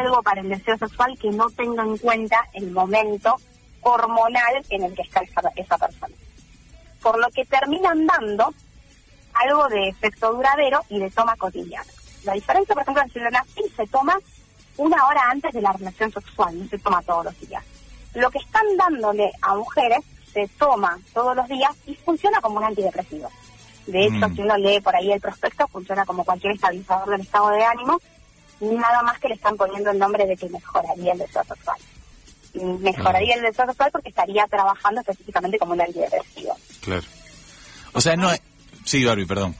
algo 0.00 0.22
para 0.22 0.40
el 0.40 0.48
deseo 0.48 0.78
sexual 0.78 1.16
que 1.18 1.30
no 1.30 1.50
tenga 1.50 1.82
en 1.82 1.98
cuenta 1.98 2.48
el 2.54 2.70
momento 2.70 3.36
hormonal 3.82 4.64
en 4.70 4.84
el 4.84 4.94
que 4.94 5.02
está 5.02 5.20
esa, 5.20 5.42
esa 5.56 5.78
persona. 5.78 6.14
Por 7.02 7.18
lo 7.18 7.28
que 7.30 7.44
terminan 7.44 8.06
dando 8.06 8.52
algo 9.34 9.68
de 9.68 9.88
efecto 9.88 10.32
duradero 10.32 10.80
y 10.88 10.98
de 10.98 11.10
toma 11.10 11.36
cotidiana. 11.36 11.90
La 12.24 12.34
diferencia, 12.34 12.74
por 12.74 12.82
ejemplo, 12.82 13.02
en 13.02 13.12
sildenafil 13.12 13.72
se 13.74 13.86
toma 13.86 14.16
una 14.76 15.06
hora 15.06 15.22
antes 15.30 15.52
de 15.52 15.60
la 15.60 15.72
relación 15.72 16.12
sexual, 16.12 16.58
no 16.58 16.68
se 16.68 16.78
toma 16.78 17.02
todos 17.02 17.24
los 17.26 17.40
días. 17.40 17.64
Lo 18.14 18.30
que 18.30 18.38
están 18.38 18.64
dándole 18.76 19.32
a 19.40 19.54
mujeres 19.54 20.00
se 20.32 20.48
toma 20.58 20.98
todos 21.12 21.34
los 21.36 21.48
días 21.48 21.70
y 21.86 21.94
funciona 21.94 22.40
como 22.40 22.58
un 22.58 22.64
antidepresivo. 22.64 23.30
De 23.86 24.04
hecho, 24.06 24.28
Mm. 24.28 24.36
si 24.36 24.42
uno 24.42 24.56
lee 24.58 24.80
por 24.80 24.94
ahí 24.94 25.10
el 25.12 25.20
prospecto, 25.20 25.66
funciona 25.68 26.06
como 26.06 26.24
cualquier 26.24 26.52
estabilizador 26.54 27.10
del 27.10 27.22
estado 27.22 27.48
de 27.50 27.64
ánimo, 27.64 28.00
nada 28.60 29.02
más 29.02 29.18
que 29.18 29.28
le 29.28 29.34
están 29.34 29.56
poniendo 29.56 29.90
el 29.90 29.98
nombre 29.98 30.24
de 30.26 30.36
que 30.36 30.48
mejoraría 30.48 31.12
el 31.12 31.18
deseo 31.18 31.42
sexual. 31.44 31.76
Mejoraría 32.54 33.34
el 33.36 33.42
deseo 33.42 33.66
sexual 33.66 33.90
porque 33.92 34.10
estaría 34.10 34.46
trabajando 34.46 35.00
específicamente 35.00 35.58
como 35.58 35.72
un 35.72 35.80
antidepresivo. 35.80 36.56
Claro. 36.80 37.02
O 37.92 38.00
sea, 38.00 38.16
no 38.16 38.28
hay... 38.28 38.38
Sí, 38.84 39.04
Barbie, 39.04 39.26
perdón. 39.26 39.54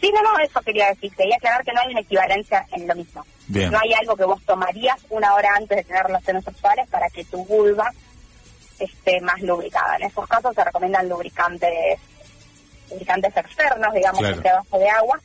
Sí, 0.00 0.12
no, 0.14 0.22
no, 0.22 0.38
eso 0.38 0.60
quería 0.60 0.88
decir. 0.88 1.12
Quería 1.14 1.36
aclarar 1.36 1.64
que 1.64 1.72
no 1.72 1.80
hay 1.80 1.88
una 1.90 2.00
equivalencia 2.00 2.66
en 2.72 2.86
lo 2.86 2.94
mismo. 2.94 3.24
Bien. 3.48 3.70
No 3.70 3.78
hay 3.78 3.92
algo 3.94 4.16
que 4.16 4.24
vos 4.24 4.40
tomarías 4.44 4.98
una 5.10 5.34
hora 5.34 5.54
antes 5.56 5.76
de 5.76 5.84
tener 5.84 6.04
relaciones 6.04 6.44
sexuales 6.44 6.88
para 6.88 7.08
que 7.10 7.24
tu 7.24 7.44
vulva 7.46 7.90
esté 8.78 9.20
más 9.22 9.40
lubricada. 9.40 9.96
En 9.96 10.04
esos 10.04 10.26
casos 10.28 10.54
se 10.54 10.62
recomiendan 10.64 11.08
lubricantes 11.08 11.98
lubricantes 12.90 13.36
externos, 13.36 13.92
digamos, 13.92 14.20
Claro. 14.20 14.34
que 14.34 14.48
esté 14.48 14.52
bajo 14.56 14.78
de 14.78 14.88
agua, 14.88 15.20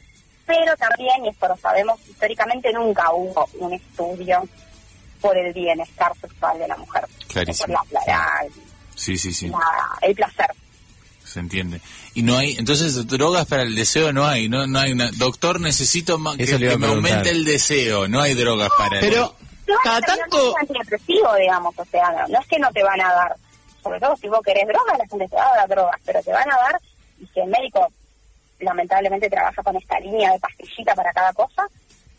pero 0.45 0.75
también, 0.75 1.25
y 1.25 1.29
esto 1.29 1.47
lo 1.47 1.55
sabemos, 1.55 1.97
históricamente 2.09 2.73
nunca 2.73 3.13
hubo 3.13 3.47
un 3.59 3.73
estudio 3.73 4.43
por 5.23 5.35
el 5.37 5.51
bienestar 5.53 6.11
sexual 6.21 6.59
de 6.59 6.67
la 6.67 6.77
mujer. 6.77 7.03
Clarísimo. 7.29 7.79
Por 7.89 7.91
la, 7.93 8.01
la- 8.05 8.45
Sí, 8.95 9.17
sí, 9.17 9.33
sí. 9.33 9.47
la- 9.47 9.57
el 10.01 10.13
placer. 10.13 10.51
Se 11.23 11.39
entiende. 11.39 11.81
Y 12.13 12.21
no 12.21 12.37
hay, 12.37 12.55
entonces 12.59 13.07
drogas 13.07 13.47
para 13.47 13.63
el 13.63 13.73
deseo 13.75 14.13
no 14.13 14.25
hay, 14.27 14.49
no 14.49 14.67
no 14.67 14.77
hay 14.79 14.91
una 14.91 15.09
doctor 15.13 15.59
necesito 15.59 16.19
que, 16.37 16.45
que 16.45 16.77
me 16.77 16.87
aumente 16.87 17.29
el 17.31 17.43
deseo, 17.45 18.07
no 18.07 18.21
hay 18.21 18.35
drogas 18.35 18.69
para 18.77 18.99
Pero 18.99 19.33
No, 19.67 19.75
cada 19.83 19.99
pero 20.01 20.13
no 20.15 20.19
tanto... 20.21 20.57
antidepresivo, 20.59 21.35
digamos, 21.37 21.73
o 21.79 21.85
sea, 21.85 22.11
no, 22.11 22.27
no 22.27 22.39
es 22.39 22.47
que 22.47 22.59
no 22.59 22.69
te 22.71 22.83
van 22.83 23.01
a 23.01 23.13
dar, 23.13 23.35
sobre 23.81 23.99
todo 23.99 24.15
si 24.17 24.27
vos 24.27 24.41
querés 24.45 24.67
drogas, 24.67 24.97
la 24.99 25.07
gente 25.07 25.27
te 25.29 25.35
va 25.35 25.47
a 25.53 25.55
dar 25.55 25.69
drogas, 25.69 25.99
pero 26.05 26.21
te 26.21 26.31
van 26.33 26.51
a 26.51 26.55
dar, 26.55 26.79
y 27.19 27.25
si 27.33 27.39
el 27.39 27.47
médico 27.49 27.87
lamentablemente 28.59 29.29
trabaja 29.29 29.63
con 29.63 29.75
esta 29.75 29.99
línea 30.01 30.31
de 30.33 30.39
pastillita 30.39 30.93
para 30.93 31.11
cada 31.13 31.33
cosa, 31.33 31.65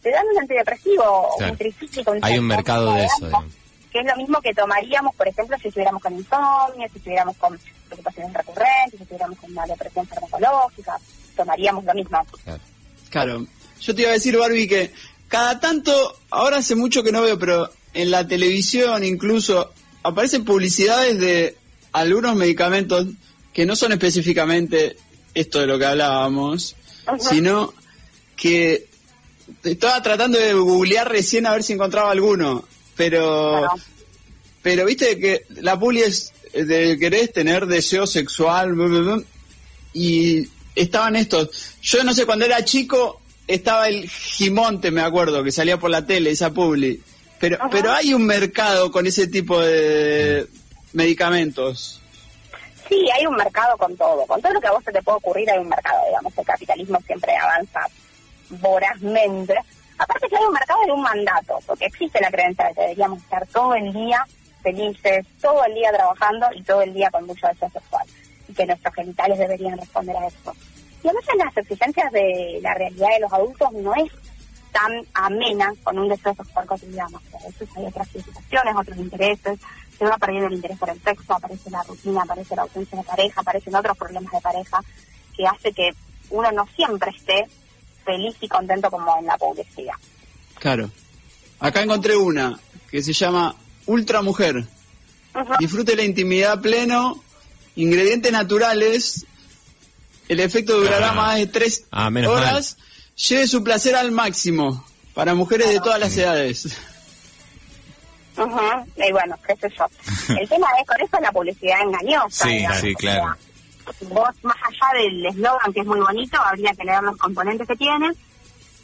te 0.04 0.10
dan 0.10 0.26
un 0.30 0.38
antidepresivo, 0.38 1.30
Claro. 1.38 1.52
un 1.52 1.58
tricíclico, 1.58 2.10
un 2.12 2.18
Hay 2.22 2.38
un 2.38 2.46
mercado 2.46 2.92
de 2.92 3.06
eso, 3.06 3.24
digamos, 3.24 3.52
que 3.90 4.00
es 4.00 4.06
lo 4.06 4.16
mismo 4.16 4.40
que 4.42 4.52
tomaríamos, 4.52 5.14
por 5.14 5.26
ejemplo, 5.26 5.56
si 5.60 5.68
estuviéramos 5.68 6.02
con 6.02 6.12
insomnio, 6.12 6.86
si 6.92 6.98
estuviéramos 6.98 7.36
con 7.38 7.58
preocupaciones 7.88 8.34
recurrentes, 8.34 8.98
si 8.98 9.02
estuviéramos 9.02 9.38
con 9.38 9.50
una 9.50 9.64
depresión 9.66 10.06
farmacológica, 10.06 10.98
tomaríamos 11.34 11.84
lo 11.84 11.94
mismo. 11.94 12.18
Claro. 12.44 12.60
Claro, 13.08 13.46
yo 13.80 13.94
te 13.94 14.02
iba 14.02 14.10
a 14.10 14.14
decir, 14.14 14.36
Barbie, 14.36 14.68
que 14.68 14.92
cada 15.28 15.58
tanto, 15.58 16.18
ahora 16.30 16.58
hace 16.58 16.74
mucho 16.74 17.02
que 17.02 17.10
no 17.10 17.22
veo, 17.22 17.38
pero 17.38 17.70
en 17.94 18.10
la 18.10 18.28
televisión 18.28 19.04
incluso 19.04 19.72
aparecen 20.02 20.44
publicidades 20.44 21.18
de 21.18 21.56
algunos 21.92 22.36
medicamentos 22.36 23.06
que 23.54 23.64
no 23.64 23.74
son 23.74 23.92
específicamente 23.92 24.96
esto 25.32 25.60
de 25.60 25.66
lo 25.66 25.78
que 25.78 25.86
hablábamos, 25.86 26.76
sino 27.18 27.72
que 28.36 28.88
estaba 29.62 30.02
tratando 30.02 30.38
de 30.38 30.52
googlear 30.54 31.08
recién 31.08 31.46
a 31.46 31.52
ver 31.52 31.62
si 31.62 31.72
encontraba 31.72 32.10
alguno, 32.10 32.64
pero 32.96 33.58
Claro. 33.58 33.74
pero 34.62 34.86
viste 34.86 35.18
que 35.18 35.44
la 35.60 35.78
publi 35.78 36.02
es 36.02 36.32
de 36.52 36.96
querés 36.98 37.32
tener 37.32 37.66
deseo 37.66 38.06
sexual 38.06 38.74
y 39.92 40.48
estaban 40.74 41.16
estos. 41.16 41.76
Yo 41.82 42.04
no 42.04 42.14
sé, 42.14 42.26
cuando 42.26 42.44
era 42.44 42.64
chico 42.64 43.20
estaba 43.46 43.88
el 43.88 44.08
Gimonte, 44.08 44.90
me 44.90 45.02
acuerdo, 45.02 45.42
que 45.44 45.52
salía 45.52 45.78
por 45.78 45.90
la 45.90 46.06
tele, 46.06 46.30
esa 46.30 46.50
publi. 46.52 47.00
Pero, 47.38 47.56
Ajá. 47.56 47.68
pero 47.70 47.92
hay 47.92 48.14
un 48.14 48.24
mercado 48.24 48.90
con 48.90 49.06
ese 49.06 49.26
tipo 49.26 49.60
de 49.60 50.46
medicamentos. 50.92 52.00
Sí, 52.88 52.96
hay 53.18 53.26
un 53.26 53.34
mercado 53.36 53.76
con 53.76 53.96
todo. 53.96 54.24
Con 54.26 54.40
todo 54.40 54.52
lo 54.52 54.60
que 54.60 54.66
a 54.68 54.72
vos 54.72 54.84
se 54.84 54.92
te 54.92 55.02
puede 55.02 55.18
ocurrir 55.18 55.50
hay 55.50 55.58
un 55.58 55.68
mercado, 55.68 55.98
digamos. 56.06 56.32
El 56.38 56.44
capitalismo 56.44 56.98
siempre 57.06 57.34
avanza 57.36 57.80
vorazmente. 58.60 59.56
Aparte 59.98 60.28
que 60.28 60.36
hay 60.36 60.44
un 60.44 60.52
mercado 60.52 60.80
y 60.86 60.90
un 60.90 61.02
mandato, 61.02 61.58
porque 61.66 61.86
existe 61.86 62.20
la 62.20 62.30
creencia 62.30 62.66
de 62.66 62.74
que 62.74 62.80
deberíamos 62.80 63.22
estar 63.22 63.46
todo 63.48 63.74
el 63.74 63.92
día 63.92 64.26
felices, 64.62 65.26
todo 65.40 65.64
el 65.64 65.74
día 65.74 65.92
trabajando 65.92 66.46
y 66.54 66.62
todo 66.62 66.82
el 66.82 66.92
día 66.92 67.10
con 67.10 67.26
mucho 67.26 67.46
deseo 67.46 67.70
sexual. 67.70 68.06
Y 68.48 68.54
que 68.54 68.66
nuestros 68.66 68.94
genitales 68.94 69.38
deberían 69.38 69.78
responder 69.78 70.16
a 70.16 70.26
eso. 70.26 70.54
Y 71.02 71.08
a 71.08 71.12
veces 71.12 71.34
las 71.36 71.56
exigencias 71.56 72.10
de 72.12 72.60
la 72.62 72.74
realidad 72.74 73.10
de 73.10 73.20
los 73.20 73.32
adultos 73.32 73.72
no 73.72 73.94
es 73.94 74.10
tan 74.72 75.06
amena 75.14 75.72
con 75.84 75.98
un 75.98 76.08
deseo 76.08 76.34
sexual 76.34 76.66
cotidiano. 76.66 77.20
A 77.40 77.46
veces 77.46 77.68
hay 77.76 77.86
otras 77.86 78.08
situaciones, 78.08 78.74
otros 78.76 78.98
intereses, 78.98 79.60
se 79.96 80.04
va 80.04 80.16
perdiendo 80.16 80.48
el 80.48 80.54
interés 80.54 80.78
por 80.78 80.90
el 80.90 81.00
sexo, 81.00 81.34
aparece 81.34 81.70
la 81.70 81.82
rutina, 81.82 82.22
aparece 82.22 82.56
la 82.56 82.62
ausencia 82.62 82.98
de 82.98 83.04
pareja, 83.04 83.40
aparecen 83.40 83.74
otros 83.74 83.96
problemas 83.96 84.32
de 84.32 84.40
pareja 84.40 84.80
que 85.36 85.46
hace 85.46 85.72
que 85.72 85.94
uno 86.30 86.50
no 86.52 86.66
siempre 86.74 87.10
esté 87.10 87.46
feliz 88.04 88.34
y 88.40 88.48
contento 88.48 88.90
como 88.90 89.18
en 89.18 89.26
la 89.26 89.36
publicidad. 89.38 89.94
Claro. 90.58 90.90
Acá 91.60 91.82
encontré 91.82 92.16
una 92.16 92.58
que 92.90 93.02
se 93.02 93.12
llama 93.12 93.54
Ultra 93.86 94.22
Mujer. 94.22 94.64
Disfrute 95.58 95.96
la 95.96 96.02
intimidad 96.04 96.60
pleno, 96.60 97.22
ingredientes 97.76 98.30
naturales. 98.32 99.26
El 100.28 100.40
efecto 100.40 100.76
durará 100.78 101.10
Ah. 101.10 101.14
más 101.14 101.36
de 101.36 101.46
tres 101.46 101.84
Ah, 101.90 102.08
menos 102.10 102.32
horas. 102.32 102.76
Lleve 103.28 103.46
su 103.46 103.62
placer 103.62 103.94
al 103.96 104.10
máximo 104.10 104.84
para 105.12 105.34
mujeres 105.34 105.68
de 105.68 105.80
todas 105.80 105.98
las 106.00 106.16
edades. 106.16 106.66
Ujú, 108.36 108.60
Y 108.96 109.12
bueno, 109.12 109.36
qué 109.46 109.54
sé 109.56 109.72
yo. 109.78 109.86
El 110.40 110.48
tema 110.48 110.66
es 110.80 110.86
con 110.86 111.00
eso 111.00 111.16
es 111.16 111.22
la 111.22 111.32
publicidad 111.32 111.80
engañosa. 111.82 112.44
Sí, 112.44 112.50
digamos. 112.50 112.80
sí, 112.80 112.92
O 112.92 112.96
claro. 112.96 113.20
sea, 113.22 113.36
vos, 114.08 114.30
más 114.42 114.56
allá 114.64 114.98
del 115.02 115.26
eslogan 115.26 115.72
que 115.72 115.80
es 115.80 115.86
muy 115.86 116.00
bonito, 116.00 116.38
habría 116.40 116.72
que 116.74 116.84
leer 116.84 117.02
los 117.02 117.16
componentes 117.16 117.66
que 117.66 117.76
tienen, 117.76 118.12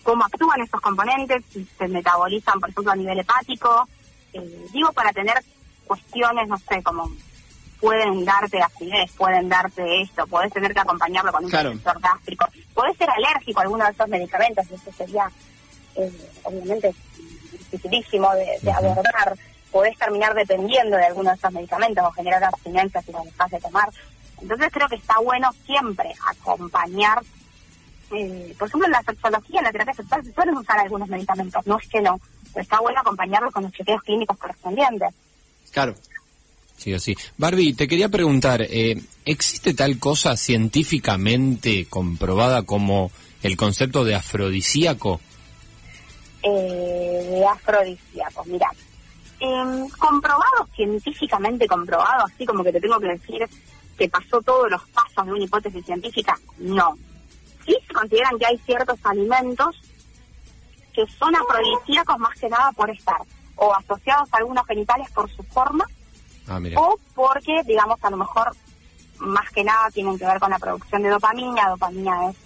cómo 0.02 0.25
actúan 0.25 0.61
esos 0.62 0.80
componentes, 0.80 1.42
si 1.52 1.66
se 1.78 1.88
metabolizan, 1.88 2.61
por 2.61 2.71
ejemplo, 2.71 2.92
a 2.92 2.97
nivel 2.97 3.19
hepático. 3.21 3.88
Eh, 4.33 4.66
digo, 4.73 4.92
para 4.92 5.12
tener 5.12 5.42
cuestiones, 5.87 6.49
no 6.49 6.57
sé, 6.59 6.83
como 6.83 7.11
pueden 7.80 8.25
darte 8.25 8.61
acidez, 8.61 9.11
pueden 9.12 9.49
darte 9.49 10.02
esto, 10.02 10.26
podés 10.26 10.52
tener 10.52 10.73
que 10.75 10.80
acompañarlo 10.80 11.33
con 11.33 11.45
un 11.45 11.50
Claro. 11.50 11.73
gástrico, 12.00 12.47
podés 12.75 12.97
ser 12.97 13.09
alérgico 13.11 13.61
a 13.61 13.62
alguno 13.62 13.85
de 13.87 13.90
esos 13.92 14.09
medicamentos, 14.09 14.66
y 14.71 14.75
eso 14.75 14.92
sería, 14.97 15.30
eh, 15.97 16.12
obviamente, 16.45 16.95
dificilísimo 17.52 18.30
de, 18.35 18.59
de 18.62 18.71
abordar. 18.73 19.35
Podés 19.71 19.97
terminar 19.99 20.35
dependiendo 20.35 20.97
de 20.97 21.04
alguno 21.07 21.30
de 21.30 21.37
esos 21.37 21.52
medicamentos 21.52 22.04
o 22.04 22.11
generar 22.12 22.42
abstinencia 22.45 23.00
si 23.02 23.12
lo 23.12 23.23
dejas 23.23 23.50
de 23.50 23.61
tomar. 23.61 23.88
Entonces 24.41 24.69
creo 24.73 24.89
que 24.89 24.97
está 24.97 25.19
bueno 25.21 25.53
siempre 25.67 26.13
acompañar, 26.27 27.23
eh, 28.13 28.55
por 28.59 28.69
ejemplo, 28.69 28.87
en 28.87 28.93
la 28.93 29.03
sexología, 29.03 29.61
en 29.61 29.65
la 29.65 29.73
terapia 29.73 29.95
sexual, 29.95 30.25
se 30.25 30.33
suelen 30.33 30.57
usar 30.57 30.79
algunos 30.79 31.09
medicamentos, 31.09 31.67
no 31.67 31.79
es 31.79 31.89
que 31.89 32.01
no, 32.01 32.21
pero 32.53 32.63
está 32.63 32.81
bueno 32.81 33.01
acompañarlos 33.01 33.53
con 33.53 33.65
los 33.65 33.73
chequeos 33.73 34.03
clínicos 34.03 34.37
correspondientes. 34.37 35.11
Claro. 35.71 35.95
Sí 36.77 36.95
o 36.95 36.99
sí. 36.99 37.15
Barbie, 37.37 37.75
te 37.75 37.87
quería 37.87 38.09
preguntar, 38.09 38.63
eh, 38.63 39.03
¿existe 39.27 39.75
tal 39.75 39.99
cosa 39.99 40.37
científicamente 40.37 41.87
comprobada 41.91 42.63
como 42.63 43.11
el 43.43 43.57
concepto 43.57 44.03
de 44.05 44.15
afrodisíaco? 44.15 45.21
eh, 46.43 47.27
de 47.31 47.47
afrodisíacos. 47.47 48.47
Mira, 48.47 48.71
em, 49.41 49.89
comprobado, 49.91 50.69
científicamente 50.75 51.67
comprobado, 51.67 52.25
así 52.27 52.47
como 52.47 52.65
que 52.65 52.73
te 52.73 52.81
tengo 52.81 52.99
que 52.99 53.09
decir 53.09 53.49
que 54.00 54.09
pasó 54.09 54.40
todos 54.40 54.71
los 54.71 54.83
pasos 54.88 55.26
de 55.26 55.33
una 55.33 55.45
hipótesis 55.45 55.85
científica, 55.85 56.37
no. 56.57 56.97
Sí 57.66 57.76
se 57.87 57.92
consideran 57.92 58.38
que 58.38 58.47
hay 58.47 58.59
ciertos 58.59 58.99
alimentos 59.04 59.76
que 60.95 61.07
son 61.07 61.37
afrodisíacos 61.37 62.19
más 62.19 62.37
que 62.38 62.49
nada 62.49 62.73
por 62.73 62.90
estar 62.90 63.21
o 63.57 63.73
asociados 63.75 64.28
a 64.33 64.38
algunos 64.38 64.66
genitales 64.66 65.11
por 65.12 65.30
su 65.30 65.42
forma 65.45 65.87
Ah, 66.50 66.59
o 66.76 66.99
porque, 67.14 67.62
digamos, 67.64 68.02
a 68.02 68.11
lo 68.11 68.16
mejor 68.16 68.50
más 69.19 69.49
que 69.50 69.62
nada 69.62 69.88
tienen 69.92 70.19
que 70.19 70.26
ver 70.26 70.40
con 70.40 70.50
la 70.50 70.59
producción 70.59 71.02
de 71.02 71.11
dopamina. 71.11 71.69
Dopamina 71.69 72.30
es 72.30 72.37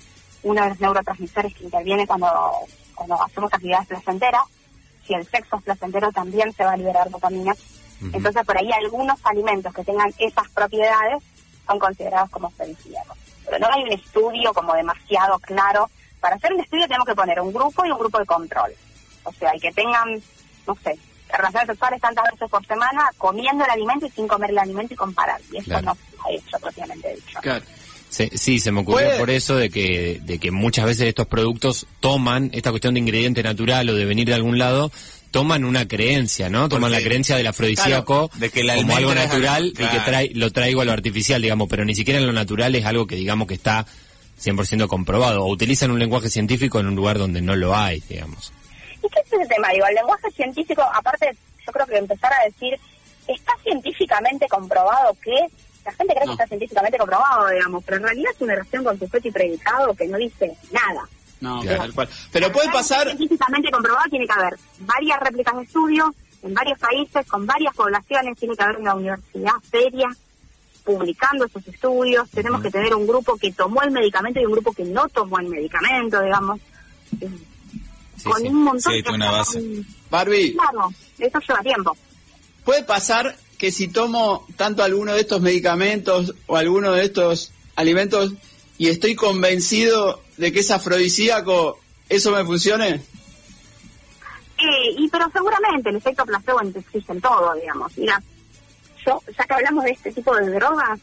uno 0.42 0.62
de 0.62 0.68
los 0.68 0.80
neurotransmisores 0.80 1.54
que 1.54 1.64
interviene 1.64 2.06
cuando, 2.06 2.28
cuando 2.94 3.22
hacemos 3.22 3.50
actividades 3.50 3.88
placenteras. 3.88 4.42
Si 5.06 5.14
el 5.14 5.26
sexo 5.26 5.56
es 5.56 5.62
placentero, 5.62 6.12
también 6.12 6.52
se 6.52 6.64
va 6.64 6.72
a 6.72 6.76
liberar 6.76 7.08
dopamina. 7.10 7.54
Entonces, 8.12 8.44
por 8.44 8.58
ahí 8.58 8.70
algunos 8.72 9.18
alimentos 9.24 9.72
que 9.72 9.84
tengan 9.84 10.12
esas 10.18 10.48
propiedades 10.50 11.22
son 11.66 11.78
considerados 11.78 12.30
como 12.30 12.48
afrodisíacos. 12.48 13.16
Pero 13.44 13.58
no 13.58 13.68
hay 13.72 13.82
un 13.82 13.92
estudio 13.92 14.52
como 14.54 14.74
demasiado 14.74 15.38
claro. 15.40 15.90
Para 16.20 16.36
hacer 16.36 16.52
un 16.54 16.60
estudio 16.60 16.86
tenemos 16.86 17.06
que 17.06 17.14
poner 17.14 17.40
un 17.40 17.52
grupo 17.52 17.84
y 17.84 17.90
un 17.90 17.98
grupo 17.98 18.18
de 18.18 18.26
control. 18.26 18.72
O 19.24 19.32
sea, 19.32 19.54
y 19.54 19.60
que 19.60 19.72
tengan, 19.72 20.22
no 20.66 20.76
sé, 20.82 20.98
relaciones 21.30 21.68
sexuales 21.68 22.00
tantas 22.00 22.24
veces 22.32 22.48
por 22.50 22.64
semana, 22.66 23.08
comiendo 23.18 23.64
el 23.64 23.70
alimento 23.70 24.06
y 24.06 24.10
sin 24.10 24.26
comer 24.28 24.50
el 24.50 24.58
alimento 24.58 24.94
y 24.94 24.96
comparar. 24.96 25.40
Y 25.52 25.58
eso 25.58 25.66
Claro. 25.70 25.86
no 25.86 25.94
se 25.94 26.00
ha 26.24 26.32
hecho 26.32 26.58
propiamente 26.60 27.14
dicho. 27.14 27.38
Claro. 27.42 27.64
Se- 28.08 28.36
sí, 28.38 28.60
se 28.60 28.70
me 28.70 28.82
ocurrió 28.82 29.06
Puede- 29.08 29.18
por 29.18 29.30
eso 29.30 29.56
de 29.56 29.70
que, 29.70 30.20
de 30.22 30.38
que 30.38 30.52
muchas 30.52 30.84
veces 30.84 31.08
estos 31.08 31.26
productos 31.26 31.86
toman 31.98 32.50
esta 32.52 32.70
cuestión 32.70 32.94
de 32.94 33.00
ingrediente 33.00 33.42
natural 33.42 33.88
o 33.90 33.94
de 33.94 34.04
venir 34.04 34.28
de 34.28 34.34
algún 34.34 34.56
lado, 34.56 34.92
toman 35.34 35.64
una 35.64 35.88
creencia, 35.88 36.48
¿no? 36.48 36.68
Toman 36.68 36.92
Porque- 36.92 37.00
la 37.02 37.04
creencia 37.08 37.36
del 37.36 37.48
afrodisíaco 37.48 38.28
Claro, 38.28 38.40
de 38.40 38.50
que 38.50 38.60
el 38.60 38.72
como 38.76 38.94
algo 38.96 39.10
es 39.10 39.16
natural 39.16 39.66
y 39.66 39.72
que 39.72 40.00
trae, 40.04 40.30
lo 40.32 40.52
traigo 40.52 40.80
a 40.80 40.84
lo 40.84 40.92
artificial, 40.92 41.42
digamos, 41.42 41.66
pero 41.68 41.84
ni 41.84 41.92
siquiera 41.96 42.20
en 42.20 42.26
lo 42.28 42.32
natural 42.32 42.72
es 42.76 42.84
algo 42.86 43.08
que 43.08 43.16
digamos 43.16 43.48
que 43.48 43.54
está 43.54 43.84
100% 44.40 44.86
comprobado. 44.86 45.44
O 45.44 45.48
utilizan 45.50 45.90
un 45.90 45.98
lenguaje 45.98 46.30
científico 46.30 46.78
en 46.78 46.86
un 46.86 46.94
lugar 46.94 47.18
donde 47.18 47.42
no 47.42 47.56
lo 47.56 47.74
hay, 47.74 48.00
digamos. 48.08 48.52
¿Y 49.02 49.08
qué 49.08 49.18
es 49.26 49.32
ese 49.32 49.46
tema? 49.52 49.70
Digo, 49.72 49.86
el 49.88 49.96
lenguaje 49.96 50.30
científico, 50.30 50.82
aparte, 50.94 51.36
yo 51.66 51.72
creo 51.72 51.86
que 51.86 51.96
empezar 51.96 52.30
a 52.32 52.44
decir, 52.44 52.78
¿está 53.26 53.52
científicamente 53.64 54.46
comprobado 54.48 55.16
que? 55.20 55.34
La 55.84 55.92
gente 55.94 56.14
cree 56.14 56.26
No. 56.26 56.36
que 56.36 56.42
está 56.44 56.46
científicamente 56.46 56.96
comprobado, 56.96 57.48
digamos, 57.50 57.82
pero 57.84 57.96
en 57.96 58.04
realidad 58.04 58.30
es 58.32 58.40
una 58.40 58.54
oración 58.54 58.84
con 58.84 58.96
sujeto 59.00 59.26
y 59.26 59.32
predicado 59.32 59.94
que 59.94 60.06
no 60.06 60.16
dice 60.16 60.52
nada. 60.70 61.08
No, 61.44 61.60
Claro. 61.60 61.78
tal 61.78 61.92
cual. 61.94 62.08
Pero 62.32 62.50
puede 62.52 62.70
pasar, 62.72 63.06
Científicamente 63.08 63.70
comprobado 63.70 64.08
tiene 64.10 64.26
que 64.26 64.32
haber 64.32 64.54
varias 64.80 65.20
réplicas 65.20 65.56
de 65.56 65.62
estudio 65.62 66.14
en 66.42 66.54
varios 66.54 66.78
países, 66.78 67.26
con 67.26 67.46
varias 67.46 67.74
poblaciones, 67.74 68.36
tiene 68.38 68.56
que 68.56 68.62
haber 68.62 68.76
una 68.78 68.94
universidad 68.94 69.52
seria 69.70 70.08
publicando 70.84 71.46
esos 71.46 71.66
estudios, 71.66 72.28
tenemos 72.30 72.60
que 72.62 72.70
tener 72.70 72.94
un 72.94 73.06
grupo 73.06 73.36
que 73.38 73.50
tomó 73.52 73.82
el 73.82 73.90
medicamento 73.90 74.38
y 74.40 74.44
un 74.44 74.52
grupo 74.52 74.72
que 74.72 74.84
no 74.84 75.08
tomó 75.08 75.38
el 75.38 75.48
medicamento, 75.48 76.20
digamos, 76.20 76.60
Sí, 78.16 78.24
con 78.24 78.40
sí. 78.40 78.48
un 78.48 78.62
montón 78.64 78.92
Sí, 78.92 79.02
de 79.02 79.10
una 79.10 79.30
base. 79.30 79.82
Barbie, 80.10 80.52
Claro, 80.54 80.92
eso 81.18 81.38
lleva 81.40 81.60
tiempo. 81.62 81.96
puede 82.64 82.82
pasar 82.84 83.36
que 83.58 83.70
si 83.72 83.88
tomo 83.88 84.46
tanto 84.56 84.82
alguno 84.82 85.14
de 85.14 85.20
estos 85.20 85.40
medicamentos 85.40 86.34
o 86.46 86.56
alguno 86.56 86.92
de 86.92 87.04
estos 87.04 87.52
alimentos 87.76 88.32
y 88.78 88.88
estoy 88.88 89.14
convencido 89.14 90.20
de 90.36 90.52
que 90.52 90.60
es 90.60 90.70
afrodisíaco, 90.70 91.78
¿eso 92.08 92.30
me 92.32 92.44
funcione? 92.44 93.02
Eh, 94.58 94.94
y 94.96 95.08
pero 95.08 95.30
seguramente 95.32 95.90
el 95.90 95.96
efecto 95.96 96.24
placebo 96.24 96.60
existe 96.60 97.12
en 97.12 97.20
todo, 97.20 97.54
digamos. 97.54 97.96
Mira, 97.98 98.22
yo, 99.04 99.20
ya 99.36 99.44
que 99.44 99.54
hablamos 99.54 99.84
de 99.84 99.90
este 99.90 100.12
tipo 100.12 100.34
de 100.34 100.50
drogas, 100.50 101.00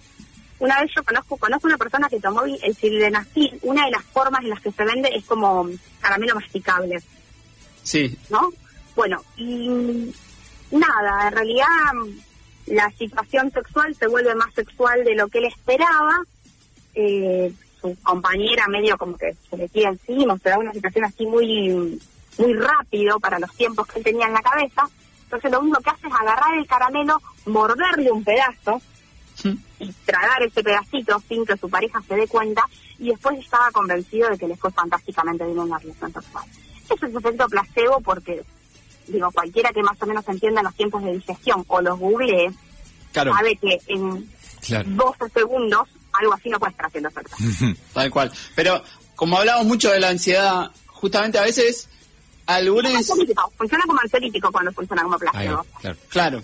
una 0.60 0.80
vez 0.80 0.92
yo 0.96 1.04
conozco 1.04 1.38
conozco 1.38 1.68
una 1.68 1.78
persona 1.78 2.08
que 2.08 2.20
tomó 2.20 2.44
el 2.44 2.76
sildenafil, 2.76 3.60
una 3.64 3.86
de 3.86 3.92
las 3.92 4.04
formas 4.06 4.44
en 4.44 4.50
las 4.50 4.62
que 4.62 4.72
se 4.72 4.84
vende 4.84 5.10
es 5.14 5.26
como 5.26 5.68
caramelo 6.00 6.36
masticable, 6.36 7.02
Sí, 7.84 8.16
¿no? 8.30 8.54
Bueno, 8.96 9.24
y 9.38 10.14
nada, 10.72 11.28
en 11.28 11.34
realidad 11.34 11.66
la 12.68 12.90
situación 12.92 13.52
sexual 13.52 13.96
se 13.96 14.08
vuelve 14.08 14.36
más 14.36 14.54
sexual 14.54 15.04
de 15.04 15.16
lo 15.16 15.28
que 15.28 15.40
él 15.40 15.46
esperaba. 15.46 16.24
Eh, 16.94 17.52
su 17.82 17.98
compañera 18.04 18.68
medio 18.68 18.98
como 18.98 19.18
que 19.18 19.36
se 19.50 19.58
le 19.58 19.68
tira 19.70 19.90
encima, 19.90 20.38
se 20.38 20.50
da 20.50 20.58
una 20.58 20.74
situación 20.74 21.06
así 21.06 21.26
muy 21.26 22.00
muy 22.38 22.54
rápido 22.54 23.20
para 23.20 23.40
los 23.40 23.52
tiempos 23.56 23.88
que 23.88 24.00
él 24.00 24.06
tenía 24.06 24.28
en 24.28 24.34
la 24.34 24.42
cabeza. 24.42 24.88
Entonces 25.24 25.52
lo 25.52 25.60
único 25.60 25.82
que 25.82 25.90
hace 25.90 26.08
es 26.08 26.14
agarrar 26.14 26.58
el 26.58 26.68
caramelo, 26.68 27.22
morderle 27.46 28.12
un 28.12 28.24
pedazo 28.24 28.82
y 29.80 29.92
tragar 30.06 30.44
ese 30.44 30.64
pedacito 30.64 31.22
sin 31.28 31.46
que 31.46 31.58
su 31.58 31.70
pareja 31.70 32.02
se 32.08 32.16
dé 32.16 32.28
cuenta 32.28 32.64
y 33.00 33.10
después 33.10 33.40
estaba 33.40 33.72
convencido 33.72 34.30
de 34.30 34.38
que 34.38 34.48
le 34.48 34.56
fue 34.56 34.72
fantásticamente 34.72 35.46
bien 35.46 35.58
en 35.58 35.70
la 35.70 35.80
relación 35.80 36.14
sexual. 36.14 36.46
Eso 36.90 37.06
es 37.06 37.16
efecto 37.16 37.48
placebo 37.48 38.00
porque, 38.02 38.44
digo, 39.08 39.32
cualquiera 39.32 39.72
que 39.72 39.82
más 39.82 40.00
o 40.02 40.06
menos 40.06 40.28
entienda 40.28 40.62
los 40.62 40.76
tiempos 40.76 41.04
de 41.04 41.14
digestión 41.14 41.66
o 41.68 41.82
los 41.82 41.98
googlee, 41.98 42.52
claro, 43.12 43.34
sabe 43.34 43.56
que 43.56 43.80
en 43.88 44.30
Claro. 44.62 44.88
12 44.92 45.30
segundos 45.30 45.90
algo 46.22 46.34
así 46.34 46.50
no 46.50 46.60
puede 46.60 46.72
estar 46.72 46.86
haciendo 46.88 47.10
efecto. 47.10 47.36
tal 47.94 48.10
cual. 48.12 48.32
Pero 48.56 48.84
como 49.16 49.38
hablamos 49.38 49.66
mucho 49.66 49.92
de 49.92 50.00
la 50.00 50.10
ansiedad, 50.10 50.72
justamente 50.88 51.38
a 51.38 51.44
veces 51.44 51.88
algunos... 52.46 52.92
Funciona 53.58 53.84
como 53.86 54.00
ansiolítico 54.02 54.52
cuando 54.52 54.72
funciona 54.72 55.04
como 55.04 55.18
va, 55.18 55.32
claro. 55.32 55.66
Claro, 56.10 56.42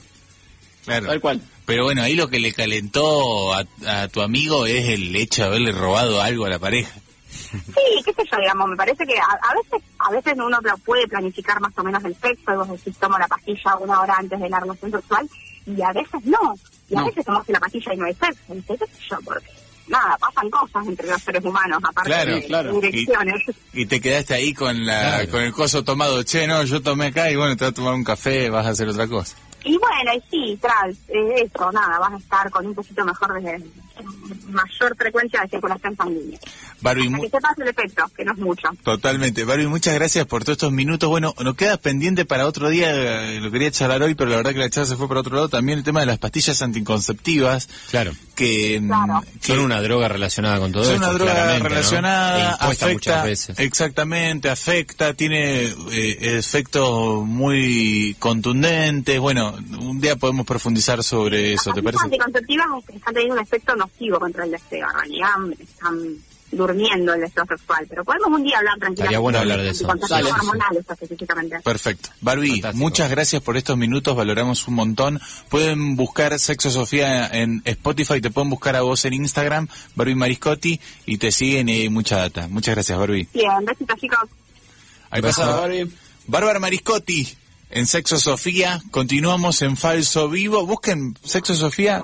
Claro. 0.86 1.08
tal 1.08 1.20
cual. 1.22 1.42
Pero 1.66 1.84
bueno, 1.84 2.02
ahí 2.02 2.16
lo 2.16 2.30
que 2.30 2.40
le 2.40 2.54
calentó 2.54 3.54
a, 3.54 3.66
a 3.86 4.08
tu 4.08 4.22
amigo 4.22 4.66
es 4.66 4.88
el 4.90 5.14
hecho 5.16 5.42
de 5.42 5.48
haberle 5.50 5.72
robado 5.74 6.22
algo 6.22 6.46
a 6.46 6.50
la 6.50 6.60
pareja. 6.60 6.92
Sí, 7.30 7.62
qué 8.06 8.14
sé 8.14 8.24
yo, 8.32 8.38
digamos, 8.40 8.70
me 8.70 8.76
parece 8.78 9.06
que 9.06 9.18
a, 9.18 9.24
a 9.24 9.54
veces 9.54 9.82
a 10.00 10.12
veces 10.12 10.34
uno 10.38 10.58
puede 10.86 11.08
planificar 11.08 11.60
más 11.60 11.74
o 11.78 11.84
menos 11.84 12.04
el 12.06 12.16
sexo, 12.16 12.54
y 12.54 12.56
vos 12.56 12.70
decís, 12.70 12.96
tomo 12.98 13.18
la 13.20 13.28
pastilla 13.28 13.76
una 13.78 14.00
hora 14.02 14.16
antes 14.18 14.40
de 14.40 14.50
la 14.50 14.60
relación 14.62 14.92
sexual, 14.92 15.30
y 15.66 15.82
a 15.82 15.92
veces 15.92 16.24
no, 16.24 16.56
y 16.90 16.96
a 16.96 17.00
No. 17.02 17.06
veces 17.08 17.26
tomas 17.26 17.48
la 17.50 17.60
pastilla 17.60 17.94
y 17.94 17.98
no 17.98 18.06
hay 18.06 18.14
sexo, 18.14 18.56
y 18.56 18.62
qué 18.62 18.78
sé 18.78 18.86
yo, 19.10 19.18
porque 19.26 19.46
nada, 19.88 20.18
pasan 20.18 20.50
cosas 20.50 20.86
entre 20.88 21.08
los 21.08 21.22
seres 21.22 21.44
humanos, 21.44 21.80
aparte 21.84 22.10
Claro, 22.10 22.36
de 22.36 22.46
claro. 22.46 22.80
direcciones. 22.80 23.44
Y 23.74 23.86
te 23.86 24.00
quedaste 24.02 24.34
ahí 24.34 24.54
con 24.54 24.86
la 24.86 25.00
Claro. 25.18 25.32
con 25.32 25.42
el 25.42 25.54
coso 25.54 25.84
tomado. 25.84 26.24
Che, 26.24 26.48
no, 26.48 26.64
yo 26.64 26.82
tomé 26.82 27.08
acá 27.08 27.30
y 27.32 27.36
bueno, 27.36 27.56
te 27.56 27.64
vas 27.66 27.72
a 27.72 27.76
tomar 27.76 27.94
un 27.94 28.04
café, 28.04 28.50
vas 28.50 28.66
a 28.66 28.70
hacer 28.70 28.88
otra 28.90 29.08
cosa. 29.08 29.36
Y 29.64 29.78
bueno, 29.78 30.12
y 30.16 30.22
sí, 30.30 30.58
tras 30.62 30.96
eh, 31.10 31.44
eso, 31.52 31.72
nada, 31.72 32.00
vas 32.00 32.14
a 32.14 32.18
estar 32.18 32.50
con 32.50 32.66
un 32.68 32.76
poquito 32.76 33.04
mejor 33.04 33.42
de 33.42 33.62
mayor 34.50 34.96
frecuencia 34.98 35.42
de 35.42 35.48
circulación 35.50 35.96
sanguínea. 35.96 36.40
Mu- 37.10 37.22
que 37.24 37.30
sepas 37.30 37.58
el 37.58 37.68
efecto, 37.68 38.04
que 38.16 38.24
no 38.24 38.32
es 38.34 38.38
mucho. 38.38 38.70
totalmente. 38.84 39.44
Barbie, 39.44 39.68
muchas 39.68 39.94
gracias 39.96 40.26
por 40.28 40.44
todos 40.44 40.58
estos 40.58 40.72
minutos. 40.72 41.10
Bueno, 41.10 41.34
nos 41.44 41.56
queda 41.56 41.78
pendiente 41.78 42.26
para 42.26 42.46
otro 42.48 42.70
día, 42.70 42.92
eh, 43.34 43.40
lo 43.42 43.52
quería 43.52 43.72
charlar 43.72 44.02
hoy, 44.04 44.16
pero 44.16 44.30
la 44.30 44.38
verdad 44.38 44.52
que 44.54 44.60
la 44.60 44.70
charla 44.70 44.88
se 44.90 44.96
fue 44.96 45.08
para 45.08 45.22
otro 45.22 45.36
lado. 45.36 45.50
También 45.50 45.80
el 45.80 45.84
tema 45.84 46.00
de 46.02 46.06
las 46.06 46.18
pastillas 46.20 46.62
anticonceptivas, 46.62 47.68
Claro. 47.90 48.12
que, 48.36 48.80
mm, 48.80 48.88
Claro. 48.88 49.22
que 49.42 49.48
Son 49.48 49.60
una 49.60 49.82
droga 49.82 50.08
relacionada 50.08 50.60
con 50.60 50.72
todo 50.72 50.84
son 50.84 50.96
esto, 50.96 51.06
una 51.10 51.18
droga 51.18 51.58
¿no? 51.60 51.64
relacionada, 51.68 52.38
E 52.38 52.52
impuesta 52.54 52.68
afecta, 52.86 52.94
muchas 52.94 53.24
veces. 53.26 53.60
exactamente, 53.60 54.50
afecta, 54.50 55.14
tiene 55.14 55.64
eh, 55.92 56.18
efectos 56.38 57.26
muy 57.26 58.16
contundentes. 58.20 59.20
Bueno, 59.20 59.56
un 59.80 60.00
día 60.00 60.16
podemos 60.16 60.46
profundizar 60.46 61.04
sobre 61.04 61.54
eso, 61.54 61.72
¿te 61.74 61.82
Las 61.82 61.86
parece? 61.94 62.04
anticonceptivas 62.06 62.68
están 62.94 63.14
teniendo 63.14 63.36
un 63.36 63.42
efecto 63.42 63.76
contra 64.20 64.46
el 64.46 64.52
deseo, 64.52 64.88
en 64.90 64.96
realidad 64.96 65.60
están 65.60 66.18
durmiendo 66.52 67.14
el 67.14 67.22
deseo 67.22 67.46
sexual, 67.46 67.86
pero 67.90 68.06
podemos 68.06 68.30
un 68.30 68.44
día 68.44 68.58
hablar 68.58 68.78
tranquilamente. 68.80 69.02
Estaría 69.04 69.20
bueno 69.20 69.40
hablar 69.40 69.62
de 69.62 69.70
eso. 69.70 69.88
Específicamente. 70.90 71.60
Perfecto. 71.60 72.10
Barbie, 72.22 72.52
Fantástico. 72.62 72.84
muchas 72.84 73.10
gracias 73.10 73.42
por 73.42 73.58
estos 73.58 73.78
minutos, 73.78 74.16
valoramos 74.16 74.68
un 74.68 74.76
montón. 74.76 75.20
Pueden 75.50 75.96
buscar 75.96 76.38
Sexo 76.40 76.70
Sofía 76.70 77.28
en 77.28 77.62
Spotify, 77.66 78.22
te 78.22 78.32
pueden 78.32 78.50
buscar 78.50 78.76
a 78.76 78.82
vos 78.82 79.04
en 79.06 79.14
Instagram, 79.14 79.68
Barbie 79.96 80.16
Mariscotti, 80.16 80.80
y 81.06 81.18
te 81.18 81.32
siguen 81.32 81.70
y 81.70 81.82
hay 81.82 81.90
mucha 81.90 82.18
data. 82.18 82.48
Muchas 82.48 82.76
gracias, 82.76 82.98
Barbie. 82.98 83.28
Bien, 83.34 83.66
besitos 83.66 84.00
chicos. 84.00 84.30
Ahí 85.10 85.22
Gracias, 85.22 85.46
pasa 85.48 85.60
Barbie. 85.60 85.92
Bárbara 86.28 86.60
Mariscotti 86.60 87.28
en 87.70 87.86
Sexo 87.88 88.20
Sofía. 88.20 88.82
Continuamos 88.92 89.62
en 89.62 89.76
Falso 89.78 90.30
Vivo. 90.30 90.66
Busquen 90.66 91.18
Sexo 91.24 91.56
Sofía 91.56 92.04